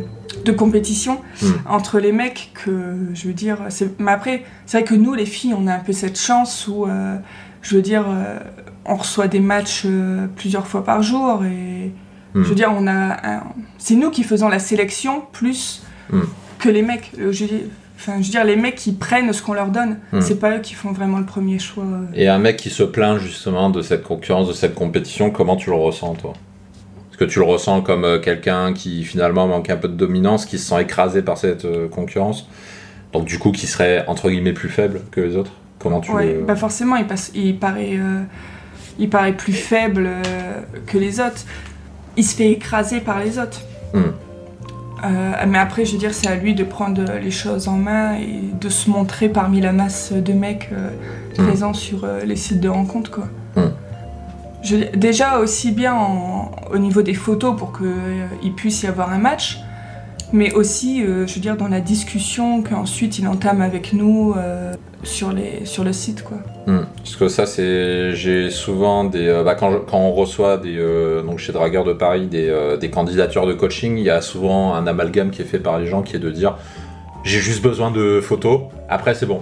de 0.46 0.52
compétition 0.52 1.20
hmm. 1.42 1.52
entre 1.68 2.00
les 2.00 2.12
mecs 2.12 2.52
que 2.54 2.96
je 3.14 3.28
veux 3.28 3.34
dire, 3.34 3.58
mais 3.98 4.12
après 4.12 4.44
c'est 4.66 4.80
vrai 4.80 4.88
que 4.88 4.96
nous 4.96 5.14
les 5.14 5.26
filles 5.26 5.54
on 5.58 5.68
a 5.68 5.74
un 5.74 5.80
peu 5.80 5.94
cette 5.94 6.20
chance 6.20 6.68
où 6.68 6.88
je 7.62 7.76
veux 7.76 7.82
dire 7.82 8.06
on 8.86 8.96
reçoit 8.96 9.28
des 9.28 9.40
matchs 9.40 9.86
plusieurs 10.36 10.68
fois 10.68 10.84
par 10.84 11.02
jour 11.02 11.44
et 11.44 11.92
hmm. 12.34 12.44
je 12.44 12.48
veux 12.48 12.56
dire 12.56 12.72
on 12.76 12.88
a 12.88 13.42
c'est 13.78 13.96
nous 13.96 14.10
qui 14.10 14.24
faisons 14.24 14.48
la 14.48 14.60
sélection 14.60 15.24
plus 15.32 15.84
hmm. 16.12 16.22
que 16.60 16.70
les 16.70 16.82
mecs. 16.82 17.12
Je, 17.18 17.46
Enfin, 18.00 18.14
je 18.22 18.28
veux 18.28 18.32
dire, 18.32 18.46
les 18.46 18.56
mecs 18.56 18.76
qui 18.76 18.94
prennent 18.94 19.34
ce 19.34 19.44
qu'on 19.44 19.54
leur 19.54 19.68
donne, 19.68 19.98
hmm. 20.14 20.22
c'est 20.22 20.40
pas 20.40 20.56
eux 20.56 20.62
qui 20.62 20.74
font 20.74 20.94
vraiment 20.94 21.20
le 21.20 21.26
premier 21.26 21.60
choix. 21.60 21.84
Et 22.16 22.30
un 22.30 22.40
mec 22.40 22.56
qui 22.56 22.70
se 22.70 22.84
plaint 22.84 23.20
justement 23.20 23.70
de 23.70 23.82
cette 23.82 24.04
concurrence, 24.04 24.48
de 24.48 24.54
cette 24.54 24.74
compétition, 24.74 25.32
comment 25.32 25.58
tu 25.58 25.70
le 25.70 25.76
ressens 25.76 26.16
toi? 26.16 26.32
Est-ce 27.12 27.18
que 27.18 27.26
tu 27.26 27.40
le 27.40 27.46
ressens 27.46 27.82
comme 27.82 28.06
euh, 28.06 28.20
quelqu'un 28.20 28.72
qui 28.72 29.04
finalement 29.04 29.48
manque 29.48 29.70
un 29.70 29.76
peu 29.76 29.90
de 29.90 29.96
dominance, 29.96 30.46
qui 30.46 30.58
se 30.58 30.70
sent 30.70 30.82
écrasé 30.82 31.22
par 31.24 31.38
cette 31.38 31.66
euh, 31.66 31.90
concurrence? 31.90 32.48
Donc 33.12 33.26
du 33.26 33.38
coup 33.38 33.52
qui 33.52 33.68
serait 33.68 34.06
entre 34.08 34.30
guillemets 34.30 34.54
plus 34.54 34.70
faible 34.70 35.02
que 35.12 35.20
les 35.20 35.36
autres? 35.36 35.52
Comment 35.78 36.00
tu 36.00 36.12
ouais, 36.12 36.40
bah 36.46 36.56
forcément, 36.56 36.96
il, 36.96 37.08
passe, 37.08 37.32
il, 37.36 37.58
paraît, 37.58 37.98
euh, 37.98 38.22
il 38.98 39.10
paraît 39.10 39.36
plus 39.36 39.54
faible 39.54 40.10
que 40.88 40.98
les 40.98 41.20
autres. 41.20 41.44
Il 42.16 42.24
se 42.24 42.36
fait 42.36 42.52
écraser 42.52 43.02
par 43.02 43.20
les 43.20 43.40
autres. 43.40 43.62
Hmm. 43.94 44.12
Euh, 45.04 45.32
mais 45.48 45.58
après, 45.58 45.86
je 45.86 45.94
veux 45.94 45.98
dire, 45.98 46.14
c'est 46.14 46.28
à 46.28 46.36
lui 46.36 46.56
de 46.56 46.64
prendre 46.64 47.04
les 47.22 47.32
choses 47.32 47.68
en 47.68 47.78
main 47.78 48.16
et 48.16 48.42
de 48.60 48.70
se 48.70 48.90
montrer 48.90 49.30
parmi 49.30 49.62
la 49.62 49.72
masse 49.72 50.12
de 50.12 50.34
mecs 50.34 50.70
euh, 50.72 50.90
hmm. 51.38 51.46
présents 51.46 51.74
sur 51.74 52.04
euh, 52.04 52.24
les 52.26 52.36
sites 52.36 52.60
de 52.60 52.70
rencontres, 52.70 53.12
quoi. 53.12 53.28
Hmm. 53.56 53.72
déjà 54.96 55.40
aussi 55.40 55.72
bien 55.72 55.98
au 56.72 56.78
niveau 56.78 57.02
des 57.02 57.14
photos 57.14 57.58
pour 57.58 57.74
qu'il 57.78 58.54
puisse 58.54 58.84
y 58.84 58.88
avoir 58.88 59.12
un 59.12 59.18
match, 59.18 59.60
mais 60.34 60.54
aussi, 60.54 61.02
je 61.02 61.34
veux 61.34 61.42
dire, 61.42 61.58
dans 61.58 61.68
la 61.68 61.82
discussion 61.82 62.62
qu'ensuite 62.62 63.20
il 63.20 63.28
entame 63.28 63.62
avec 63.62 63.94
nous 63.94 64.36
sur, 65.04 65.32
les, 65.32 65.65
sur 65.65 65.84
le 65.84 65.94
site. 65.94 66.24
Quoi. 66.24 66.38
Hmm. 66.68 66.86
Parce 66.98 67.15
que 67.15 67.28
ça, 67.28 67.46
c'est. 67.46 68.15
J'ai 68.15 68.50
souvent 68.50 69.04
des. 69.06 69.28
Euh, 69.28 69.44
bah, 69.44 69.56
quand, 69.56 69.86
quand, 69.86 69.98
on 69.98 70.12
reçoit 70.12 70.58
des, 70.58 70.78
euh, 70.78 71.22
donc 71.22 71.39
chez 71.39 71.52
Dragueur 71.52 71.84
de 71.84 71.94
Paris 71.94 72.28
des, 72.28 72.50
euh, 72.50 72.78
des, 72.78 72.89
candidatures 72.89 73.48
de 73.48 73.54
coaching, 73.54 73.98
il 73.98 74.04
y 74.04 74.10
a 74.10 74.22
souvent 74.22 74.74
un 74.76 74.88
amalgame 74.88 75.32
qui 75.32 75.42
est 75.42 75.46
fait 75.46 75.60
par 75.60 75.80
les 75.80 75.88
gens 75.88 76.02
qui 76.02 76.15
est 76.15 76.20
de 76.20 76.30
dire 76.30 76.58
j'ai 77.24 77.39
juste 77.39 77.62
besoin 77.62 77.92
de 77.92 78.22
photos, 78.22 78.62
après 78.88 79.13
c'est 79.13 79.26
bon. 79.26 79.42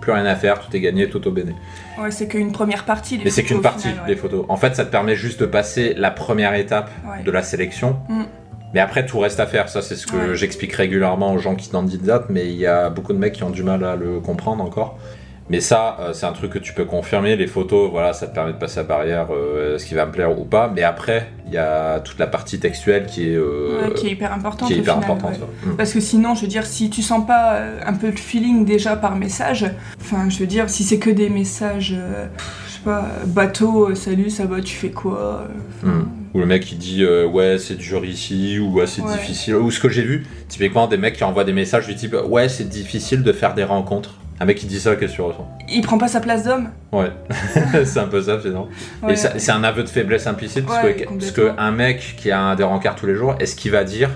Plus 0.00 0.12
rien 0.12 0.24
à 0.24 0.34
faire, 0.34 0.60
tout 0.60 0.74
est 0.74 0.80
gagné, 0.80 1.10
tout 1.10 1.26
au 1.28 1.30
béné. 1.30 1.54
Ouais, 2.00 2.10
c'est 2.10 2.26
qu'une 2.26 2.52
première 2.52 2.86
partie. 2.86 3.18
Les 3.18 3.24
Mais 3.24 3.30
c'est 3.30 3.42
qu'une 3.42 3.60
partie 3.60 3.88
des 4.06 4.16
photos. 4.16 4.46
En 4.48 4.56
fait, 4.56 4.74
ça 4.74 4.86
te 4.86 4.90
permet 4.90 5.14
juste 5.14 5.40
de 5.40 5.46
passer 5.46 5.92
la 5.94 6.10
première 6.10 6.54
étape 6.54 6.90
de 7.22 7.30
la 7.30 7.42
sélection. 7.42 7.98
Hmm. 8.08 8.22
Mais 8.74 8.80
après, 8.80 9.04
tout 9.04 9.18
reste 9.18 9.40
à 9.40 9.46
faire. 9.46 9.68
Ça, 9.68 9.82
c'est 9.82 9.96
ce 9.96 10.06
que 10.06 10.34
j'explique 10.34 10.72
régulièrement 10.72 11.32
aux 11.32 11.38
gens 11.38 11.56
qui 11.56 11.68
candidatent, 11.70 12.30
mais 12.30 12.46
il 12.46 12.56
y 12.56 12.66
a 12.66 12.90
beaucoup 12.90 13.12
de 13.12 13.18
mecs 13.18 13.34
qui 13.34 13.42
ont 13.42 13.50
du 13.50 13.62
mal 13.62 13.84
à 13.84 13.96
le 13.96 14.20
comprendre 14.20 14.62
encore. 14.62 14.98
Mais 15.50 15.58
ça, 15.58 15.96
euh, 15.98 16.12
c'est 16.12 16.26
un 16.26 16.32
truc 16.32 16.52
que 16.52 16.60
tu 16.60 16.72
peux 16.72 16.84
confirmer. 16.84 17.34
Les 17.34 17.48
photos, 17.48 17.90
voilà, 17.90 18.12
ça 18.12 18.28
te 18.28 18.34
permet 18.34 18.52
de 18.52 18.58
passer 18.58 18.76
la 18.76 18.84
barrière, 18.84 19.26
euh, 19.32 19.78
ce 19.78 19.84
qui 19.84 19.94
va 19.94 20.06
me 20.06 20.12
plaire 20.12 20.38
ou 20.38 20.44
pas. 20.44 20.70
Mais 20.72 20.84
après, 20.84 21.32
il 21.48 21.52
y 21.52 21.58
a 21.58 21.98
toute 21.98 22.20
la 22.20 22.28
partie 22.28 22.60
textuelle 22.60 23.06
qui 23.06 23.32
est, 23.32 23.34
euh, 23.34 23.90
qui 23.96 24.06
est 24.06 24.10
hyper 24.12 24.32
importante. 24.32 24.68
Qui 24.68 24.74
est 24.74 24.78
hyper 24.78 24.98
importante. 24.98 25.40
Parce 25.76 25.92
que 25.92 25.98
sinon, 25.98 26.36
je 26.36 26.42
veux 26.42 26.46
dire, 26.46 26.66
si 26.66 26.88
tu 26.88 27.02
sens 27.02 27.26
pas 27.26 27.60
un 27.84 27.94
peu 27.94 28.12
de 28.12 28.18
feeling 28.18 28.64
déjà 28.64 28.94
par 28.94 29.16
message, 29.16 29.66
enfin, 30.00 30.28
je 30.28 30.38
veux 30.38 30.46
dire, 30.46 30.70
si 30.70 30.84
c'est 30.84 31.00
que 31.00 31.10
des 31.10 31.28
messages, 31.28 31.96
je 32.68 32.72
sais 32.72 32.84
pas, 32.84 33.06
bateau, 33.26 33.92
salut, 33.96 34.30
ça 34.30 34.46
va, 34.46 34.60
tu 34.60 34.76
fais 34.76 34.90
quoi 34.90 35.48
mm. 35.82 36.19
Ou 36.34 36.38
le 36.38 36.46
mec 36.46 36.64
qui 36.64 36.76
dit 36.76 37.04
ouais 37.04 37.58
c'est 37.58 37.76
dur 37.76 38.04
ici 38.04 38.58
ou 38.58 38.72
ouais 38.74 38.86
c'est 38.86 39.02
difficile. 39.02 39.56
Ou 39.56 39.70
ce 39.70 39.80
que 39.80 39.88
j'ai 39.88 40.02
vu, 40.02 40.26
typiquement 40.48 40.86
des 40.86 40.96
mecs 40.96 41.16
qui 41.16 41.24
envoient 41.24 41.44
des 41.44 41.52
messages 41.52 41.86
du 41.86 41.94
type 41.94 42.16
ouais 42.28 42.48
c'est 42.48 42.68
difficile 42.68 43.22
de 43.22 43.32
faire 43.32 43.54
des 43.54 43.64
rencontres. 43.64 44.14
Un 44.42 44.46
mec 44.46 44.56
qui 44.56 44.64
dit 44.64 44.80
ça, 44.80 44.96
qu'est-ce 44.96 45.12
que 45.12 45.16
tu 45.16 45.20
ressens? 45.20 45.46
Il 45.68 45.82
prend 45.82 45.98
pas 45.98 46.08
sa 46.08 46.18
place 46.18 46.44
d'homme? 46.44 46.70
Ouais, 46.92 47.12
c'est 47.84 47.98
un 47.98 48.06
peu 48.06 48.22
ça, 48.22 48.38
finalement. 48.38 48.68
Et 49.06 49.14
c'est 49.14 49.52
un 49.52 49.62
aveu 49.62 49.82
de 49.82 49.88
faiblesse 49.88 50.26
implicite, 50.26 50.64
parce, 50.64 50.80
que, 50.80 51.04
parce 51.04 51.30
que 51.30 51.52
un 51.58 51.70
mec 51.70 52.16
qui 52.16 52.30
a 52.30 52.56
des 52.56 52.64
rencarts 52.64 52.96
tous 52.96 53.04
les 53.04 53.14
jours, 53.14 53.34
est-ce 53.38 53.54
qu'il 53.54 53.70
va 53.70 53.84
dire 53.84 54.08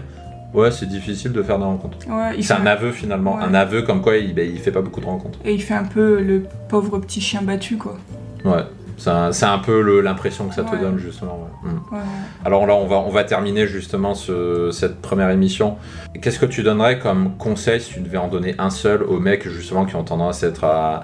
Ouais, 0.55 0.71
c'est 0.71 0.89
difficile 0.89 1.33
de 1.33 1.43
faire 1.43 1.59
des 1.59 1.65
rencontres? 1.65 1.99
c'est 2.41 2.55
un 2.55 2.65
aveu 2.65 2.93
finalement, 2.93 3.39
un 3.39 3.53
aveu 3.53 3.83
comme 3.83 4.01
quoi 4.01 4.17
il, 4.17 4.33
ben, 4.35 4.49
il 4.49 4.61
fait 4.61 4.71
pas 4.71 4.81
beaucoup 4.81 5.01
de 5.01 5.07
rencontres. 5.07 5.39
Et 5.45 5.53
il 5.53 5.61
fait 5.61 5.75
un 5.75 5.85
peu 5.85 6.23
le 6.23 6.45
pauvre 6.69 7.01
petit 7.01 7.21
chien 7.21 7.43
battu, 7.43 7.77
quoi. 7.77 7.99
Ouais. 8.47 8.63
C'est 8.97 9.11
un, 9.11 9.59
peu 9.59 10.01
l'impression 10.01 10.49
que 10.49 10.55
ça 10.55 10.63
te 10.63 10.77
donne 10.77 10.99
justement. 10.99 11.51
Hmm. 11.63 11.97
Alors 12.45 12.67
là, 12.67 12.75
on 12.75 12.87
va, 12.87 12.97
on 12.97 13.11
va 13.11 13.25
terminer 13.25 13.67
justement 13.67 14.15
cette 14.15 15.01
première 15.01 15.31
émission. 15.31 15.77
Qu'est-ce 16.21 16.39
que 16.39 16.47
tu 16.47 16.63
donnerais 16.63 16.99
comme 16.99 17.37
conseil 17.37 17.81
si 17.81 17.95
tu 17.95 18.01
devais 18.01 18.19
en 18.19 18.29
donner 18.29 18.55
un 18.59 18.71
seul 18.71 19.03
aux 19.03 19.21
mecs 19.21 19.49
justement 19.49 19.85
qui 19.85 19.97
ont 19.97 20.05
tendance 20.05 20.45
à 20.45 20.49
être 20.49 20.65
à, 20.65 21.03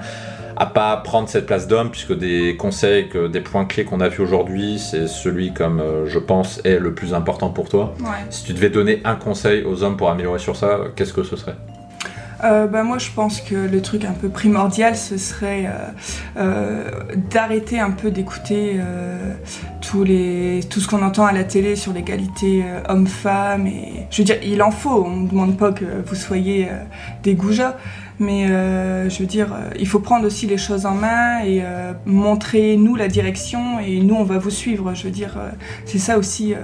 à 0.61 0.67
pas 0.67 0.95
prendre 0.99 1.27
cette 1.27 1.47
place 1.47 1.67
d'homme, 1.67 1.91
puisque 1.91 2.13
des 2.13 2.55
conseils, 2.59 3.09
que, 3.09 3.29
des 3.29 3.41
points 3.41 3.65
clés 3.65 3.85
qu'on 3.85 4.01
a 4.01 4.09
vu 4.09 4.23
aujourd'hui, 4.23 4.79
c'est 4.79 5.09
celui 5.09 5.55
comme 5.55 5.81
euh, 5.81 6.07
je 6.07 6.19
pense 6.19 6.61
est 6.65 6.79
le 6.79 6.93
plus 6.93 7.15
important 7.15 7.49
pour 7.49 7.71
toi. 7.71 7.95
Si 8.29 8.45
tu 8.45 8.53
devais 8.53 8.69
donner 8.69 9.01
un 9.05 9.17
conseil 9.17 9.65
aux 9.65 9.83
hommes 9.83 9.97
pour 9.97 10.11
améliorer 10.11 10.39
sur 10.39 10.57
ça, 10.57 10.81
qu'est-ce 10.97 11.15
que 11.15 11.23
ce 11.23 11.37
serait? 11.37 11.57
Euh, 12.45 12.67
bah, 12.67 12.83
Moi, 12.83 12.99
je 12.99 13.11
pense 13.11 13.41
que 13.41 13.55
le 13.55 13.83
truc 13.83 14.05
un 14.05 14.13
peu 14.13 14.29
primordial, 14.29 14.97
ce 14.97 15.17
serait 15.17 15.69
d'arrêter 17.31 17.81
un 17.81 17.91
peu 17.91 18.11
d'écouter 18.11 18.81
les, 20.05 20.61
tout 20.69 20.81
ce 20.81 20.89
qu'on 20.89 21.03
entend 21.03 21.27
à 21.27 21.33
la 21.33 21.45
télé 21.45 21.77
sur 21.77 21.93
l'égalité 21.93 22.65
homme-femme. 22.89 23.67
Et... 23.67 24.07
Je 24.11 24.19
veux 24.19 24.25
dire, 24.25 24.37
il 24.43 24.63
en 24.63 24.71
faut, 24.71 25.05
on 25.05 25.17
ne 25.17 25.29
demande 25.29 25.57
pas 25.57 25.73
que 25.73 25.85
vous 26.07 26.15
soyez 26.15 26.69
des 27.23 27.35
goujats. 27.35 27.77
Mais 28.19 28.47
je 28.47 29.19
veux 29.19 29.27
dire, 29.27 29.55
il 29.79 29.89
faut 29.89 30.01
prendre 30.01 30.27
aussi 30.27 30.47
les 30.47 30.59
choses 30.59 30.87
en 30.87 30.95
main 30.95 31.43
et 31.45 31.63
montrer 32.07 32.77
nous 32.77 32.97
la 32.97 33.09
direction 33.09 33.81
et 33.81 34.01
nous 34.01 34.15
on 34.15 34.25
va 34.25 34.39
vous 34.39 34.51
suivre. 34.51 34.95
Je 34.95 35.05
veux 35.05 35.11
dire, 35.11 35.39
c'est 35.85 35.99
ça 35.99 36.19
aussi. 36.19 36.55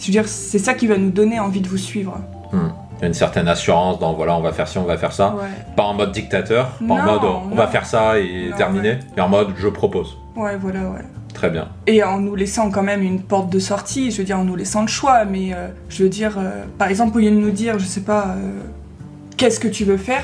je 0.00 0.06
veux 0.06 0.12
dire, 0.12 0.28
c'est 0.28 0.58
ça 0.58 0.74
qui 0.74 0.86
va 0.86 0.96
nous 0.96 1.10
donner 1.10 1.40
envie 1.40 1.60
de 1.60 1.68
vous 1.68 1.78
suivre. 1.78 2.20
Hmm 2.52 2.68
une 3.02 3.14
certaine 3.14 3.48
assurance 3.48 3.98
dans 3.98 4.12
voilà, 4.14 4.36
on 4.36 4.40
va 4.40 4.52
faire 4.52 4.68
ci, 4.68 4.78
on 4.78 4.84
va 4.84 4.96
faire 4.96 5.12
ça. 5.12 5.34
Pas 5.76 5.82
en 5.82 5.94
mode 5.94 6.12
dictateur, 6.12 6.68
pas 6.86 6.94
en 6.94 7.02
mode 7.02 7.22
on 7.50 7.54
va 7.54 7.66
faire 7.66 7.86
ça 7.86 8.18
et 8.18 8.50
terminer, 8.56 8.98
mais 9.16 9.22
en 9.22 9.28
mode 9.28 9.48
je 9.56 9.68
propose. 9.68 10.16
Ouais, 10.36 10.56
voilà, 10.56 10.80
ouais. 10.88 11.02
Très 11.34 11.50
bien. 11.50 11.68
Et 11.86 12.02
en 12.02 12.20
nous 12.20 12.34
laissant 12.34 12.70
quand 12.70 12.82
même 12.82 13.02
une 13.02 13.20
porte 13.20 13.50
de 13.50 13.58
sortie, 13.58 14.10
je 14.10 14.18
veux 14.18 14.24
dire, 14.24 14.38
en 14.38 14.44
nous 14.44 14.56
laissant 14.56 14.82
le 14.82 14.88
choix, 14.88 15.24
mais 15.24 15.52
euh, 15.52 15.68
je 15.88 16.02
veux 16.02 16.08
dire, 16.08 16.38
euh, 16.38 16.64
par 16.78 16.88
exemple, 16.88 17.16
au 17.16 17.20
lieu 17.20 17.30
de 17.30 17.36
nous 17.36 17.50
dire, 17.50 17.78
je 17.78 17.84
sais 17.84 18.02
pas, 18.02 18.36
euh, 18.36 18.60
qu'est-ce 19.36 19.58
que 19.58 19.68
tu 19.68 19.84
veux 19.84 19.96
faire, 19.96 20.22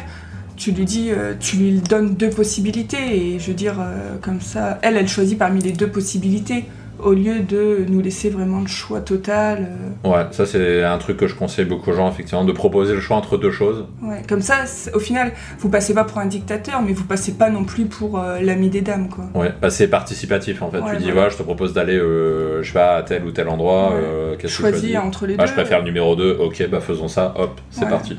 tu 0.56 0.72
lui 0.72 0.84
dis, 0.84 1.12
tu 1.38 1.56
lui 1.56 1.80
donnes 1.80 2.14
deux 2.14 2.30
possibilités, 2.30 3.34
et 3.34 3.38
je 3.38 3.46
veux 3.46 3.54
dire, 3.54 3.76
comme 4.20 4.40
ça, 4.40 4.78
elle, 4.82 4.96
elle 4.96 5.06
choisit 5.06 5.38
parmi 5.38 5.60
les 5.60 5.70
deux 5.70 5.86
possibilités 5.86 6.64
au 7.02 7.12
lieu 7.12 7.40
de 7.40 7.84
nous 7.88 8.00
laisser 8.00 8.30
vraiment 8.30 8.60
le 8.60 8.66
choix 8.66 9.00
total. 9.00 9.68
Euh. 10.04 10.08
Ouais, 10.08 10.26
ça 10.30 10.46
c'est 10.46 10.82
un 10.82 10.98
truc 10.98 11.16
que 11.16 11.26
je 11.26 11.34
conseille 11.34 11.64
beaucoup 11.64 11.90
aux 11.90 11.94
gens, 11.94 12.10
effectivement, 12.10 12.44
de 12.44 12.52
proposer 12.52 12.94
le 12.94 13.00
choix 13.00 13.16
entre 13.16 13.36
deux 13.36 13.50
choses. 13.50 13.86
Ouais, 14.02 14.22
comme 14.28 14.42
ça, 14.42 14.64
au 14.94 14.98
final, 14.98 15.32
vous 15.58 15.68
passez 15.68 15.94
pas 15.94 16.04
pour 16.04 16.18
un 16.18 16.26
dictateur, 16.26 16.82
mais 16.82 16.92
vous 16.92 17.04
passez 17.04 17.32
pas 17.32 17.50
non 17.50 17.64
plus 17.64 17.86
pour 17.86 18.18
euh, 18.18 18.40
l'ami 18.40 18.68
des 18.68 18.80
dames, 18.80 19.08
quoi. 19.08 19.24
Ouais, 19.34 19.52
bah, 19.60 19.70
c'est 19.70 19.88
participatif 19.88 20.62
en 20.62 20.70
fait. 20.70 20.80
tu 20.90 20.96
dis, 20.96 21.10
voilà, 21.10 21.28
je 21.28 21.36
te 21.36 21.42
propose 21.42 21.72
d'aller, 21.72 21.96
euh, 21.96 22.62
je 22.62 22.72
vais 22.72 22.80
à 22.80 23.02
tel 23.06 23.24
ou 23.24 23.30
tel 23.30 23.48
endroit, 23.48 23.94
qu'est-ce 24.38 24.58
que 24.58 24.66
tu 24.66 24.70
choisis 24.70 24.96
entre 24.96 25.26
les 25.26 25.36
deux. 25.36 25.46
Je 25.46 25.52
préfère 25.52 25.78
le 25.78 25.84
numéro 25.84 26.16
2, 26.16 26.38
ok, 26.40 26.68
bah 26.70 26.80
faisons 26.80 27.08
ça, 27.08 27.34
hop, 27.36 27.60
c'est 27.70 27.88
parti 27.88 28.16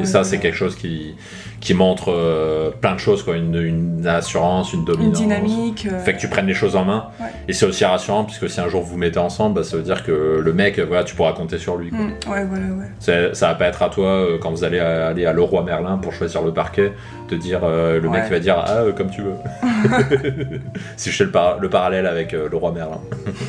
et 0.00 0.04
ça, 0.04 0.24
c'est 0.24 0.38
quelque 0.38 0.56
chose 0.56 0.76
qui, 0.76 1.14
qui 1.60 1.74
montre 1.74 2.10
euh, 2.12 2.70
plein 2.70 2.94
de 2.94 3.00
choses, 3.00 3.22
quoi. 3.22 3.36
Une, 3.36 3.54
une 3.54 4.06
assurance, 4.06 4.72
une 4.72 4.84
dominance. 4.84 5.18
Une 5.18 5.24
dynamique. 5.24 5.88
Euh. 5.90 5.98
Fait 6.00 6.14
que 6.14 6.20
tu 6.20 6.28
prennes 6.28 6.46
les 6.46 6.54
choses 6.54 6.76
en 6.76 6.84
main. 6.84 7.08
Et 7.48 7.52
c'est 7.52 7.66
aussi 7.66 7.84
rassurant, 7.84 8.24
puisque 8.24 8.48
si 8.48 8.60
un 8.60 8.68
jour 8.68 8.82
vous 8.82 8.96
mettez 8.96 9.18
ensemble, 9.18 9.56
bah, 9.56 9.64
ça 9.64 9.76
veut 9.76 9.82
dire 9.82 10.04
que 10.04 10.40
le 10.42 10.52
mec, 10.52 10.78
voilà, 10.78 11.04
tu 11.04 11.14
pourras 11.14 11.32
compter 11.32 11.58
sur 11.58 11.76
lui. 11.76 11.90
Quoi. 11.90 11.98
Mm. 11.98 12.32
Ouais, 12.32 12.44
voilà, 12.44 12.66
ouais. 12.66 13.30
Ça 13.32 13.48
va 13.48 13.54
pas 13.54 13.66
être 13.66 13.82
à 13.82 13.88
toi, 13.88 14.08
euh, 14.08 14.38
quand 14.38 14.50
vous 14.50 14.64
allez 14.64 14.78
aller 14.78 15.26
à 15.26 15.32
Leroy 15.32 15.62
Merlin 15.62 15.98
pour 15.98 16.12
choisir 16.12 16.42
le 16.42 16.52
parquet, 16.52 16.92
de 17.28 17.36
dire, 17.36 17.60
le 17.66 18.08
mec 18.08 18.30
va 18.30 18.38
dire, 18.38 18.56
ah, 18.58 18.84
comme 18.96 19.10
tu 19.10 19.22
veux. 19.22 19.34
si 20.96 21.10
je 21.10 21.16
fais 21.16 21.24
le, 21.24 21.32
le 21.60 21.70
parallèle 21.70 22.06
avec 22.06 22.32
Leroy 22.32 22.72
Merlin. 22.72 23.00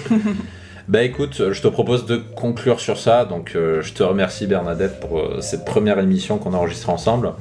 Bah 0.88 1.04
écoute, 1.04 1.52
je 1.52 1.62
te 1.62 1.68
propose 1.68 2.06
de 2.06 2.18
conclure 2.18 2.80
sur 2.80 2.98
ça. 2.98 3.26
Donc 3.26 3.54
euh, 3.56 3.82
je 3.82 3.94
te 3.94 4.04
remercie 4.04 4.48
Bernadette 4.48 5.00
pour 5.00 5.20
euh, 5.20 5.42
cette 5.42 5.64
première 5.64 6.00
émission 6.00 6.38
qu'on 6.38 6.54
a 6.54 6.58
enregistrée 6.58 6.92
ensemble. 6.92 7.34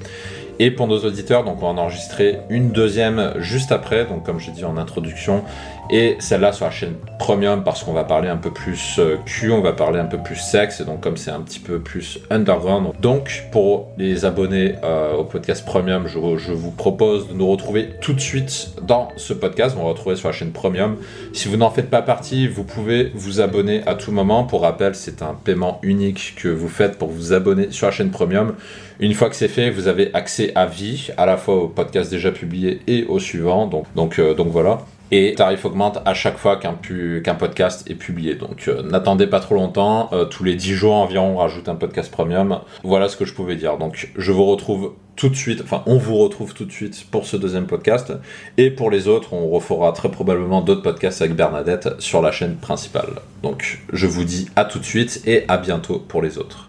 Et 0.58 0.70
pour 0.70 0.86
nos 0.86 0.98
auditeurs, 0.98 1.42
donc 1.42 1.56
on 1.62 1.62
va 1.62 1.68
en 1.68 1.78
enregistrer 1.78 2.40
une 2.50 2.70
deuxième 2.70 3.32
juste 3.38 3.72
après, 3.72 4.04
donc 4.04 4.26
comme 4.26 4.38
j'ai 4.38 4.52
dit 4.52 4.64
en 4.64 4.76
introduction, 4.76 5.42
et 5.90 6.16
celle-là 6.18 6.52
sur 6.52 6.64
la 6.64 6.70
chaîne 6.70 6.94
Premium 7.18 7.62
parce 7.64 7.84
qu'on 7.84 7.92
va 7.92 8.04
parler 8.04 8.28
un 8.28 8.36
peu 8.36 8.50
plus 8.50 8.98
euh, 8.98 9.16
cul, 9.26 9.52
on 9.52 9.60
va 9.60 9.72
parler 9.72 9.98
un 9.98 10.06
peu 10.06 10.18
plus 10.18 10.36
sexe, 10.36 10.80
et 10.80 10.84
donc 10.84 11.00
comme 11.00 11.16
c'est 11.16 11.30
un 11.30 11.40
petit 11.40 11.60
peu 11.60 11.78
plus 11.78 12.18
underground. 12.30 12.92
Donc 13.00 13.44
pour 13.52 13.88
les 13.98 14.24
abonnés 14.24 14.74
euh, 14.84 15.14
au 15.14 15.24
podcast 15.24 15.64
Premium, 15.64 16.06
je, 16.06 16.18
vous 16.18 16.70
propose 16.70 17.28
de 17.28 17.34
nous 17.34 17.48
retrouver 17.48 17.90
tout 18.00 18.12
de 18.12 18.20
suite 18.20 18.74
dans 18.82 19.08
ce 19.16 19.32
podcast, 19.32 19.76
on 19.78 19.82
va 19.82 19.90
retrouver 19.90 20.16
sur 20.16 20.28
la 20.28 20.32
chaîne 20.32 20.52
Premium. 20.52 20.96
Si 21.32 21.48
vous 21.48 21.56
n'en 21.56 21.70
faites 21.70 21.90
pas 21.90 22.02
partie, 22.02 22.48
vous 22.48 22.64
pouvez 22.64 23.10
vous 23.14 23.40
abonner 23.40 23.82
à 23.86 23.94
tout 23.94 24.12
moment. 24.12 24.44
Pour 24.44 24.62
rappel, 24.62 24.94
c'est 24.94 25.22
un 25.22 25.34
paiement 25.34 25.78
unique 25.82 26.34
que 26.36 26.48
vous 26.48 26.68
faites 26.68 26.98
pour 26.98 27.08
vous 27.08 27.32
abonner 27.32 27.70
sur 27.70 27.86
la 27.86 27.92
chaîne 27.92 28.10
Premium. 28.10 28.54
Une 29.00 29.14
fois 29.14 29.30
que 29.30 29.36
c'est 29.36 29.48
fait, 29.48 29.70
vous 29.70 29.88
avez 29.88 30.12
accès 30.14 30.52
à 30.54 30.66
vie, 30.66 31.08
à 31.16 31.26
la 31.26 31.36
fois 31.36 31.54
au 31.54 31.68
podcast 31.68 32.10
déjà 32.10 32.30
publié 32.32 32.80
et 32.86 33.04
au 33.04 33.18
suivant. 33.18 33.66
Donc, 33.66 34.18
euh, 34.18 34.34
donc 34.34 34.48
voilà. 34.48 34.80
Et 35.10 35.34
tarif 35.34 35.64
augmente 35.64 35.98
à 36.04 36.14
chaque 36.14 36.38
fois 36.38 36.56
qu'un 36.56 36.74
qu'un 37.22 37.34
podcast 37.34 37.88
est 37.90 37.94
publié. 37.94 38.34
Donc 38.34 38.68
euh, 38.68 38.82
n'attendez 38.82 39.26
pas 39.26 39.40
trop 39.40 39.54
longtemps. 39.54 40.08
Euh, 40.12 40.24
tous 40.24 40.44
les 40.44 40.54
10 40.54 40.74
jours 40.74 40.94
environ, 40.94 41.34
on 41.34 41.36
rajoute 41.36 41.68
un 41.68 41.74
podcast 41.74 42.10
premium. 42.10 42.60
Voilà 42.84 43.08
ce 43.08 43.16
que 43.16 43.24
je 43.24 43.34
pouvais 43.34 43.56
dire. 43.56 43.76
Donc 43.78 44.10
je 44.16 44.32
vous 44.32 44.44
retrouve 44.44 44.92
tout 45.16 45.28
de 45.28 45.36
suite, 45.36 45.60
enfin 45.62 45.82
on 45.86 45.98
vous 45.98 46.16
retrouve 46.16 46.54
tout 46.54 46.64
de 46.64 46.72
suite 46.72 47.06
pour 47.10 47.26
ce 47.26 47.36
deuxième 47.36 47.66
podcast. 47.66 48.12
Et 48.56 48.70
pour 48.70 48.90
les 48.90 49.08
autres, 49.08 49.32
on 49.32 49.48
refera 49.48 49.92
très 49.92 50.10
probablement 50.10 50.60
d'autres 50.60 50.82
podcasts 50.82 51.22
avec 51.22 51.34
Bernadette 51.34 51.88
sur 51.98 52.22
la 52.22 52.32
chaîne 52.32 52.56
principale. 52.56 53.20
Donc 53.42 53.80
je 53.92 54.06
vous 54.06 54.24
dis 54.24 54.48
à 54.56 54.64
tout 54.64 54.78
de 54.78 54.84
suite 54.84 55.22
et 55.26 55.44
à 55.48 55.58
bientôt 55.58 55.98
pour 55.98 56.22
les 56.22 56.38
autres. 56.38 56.68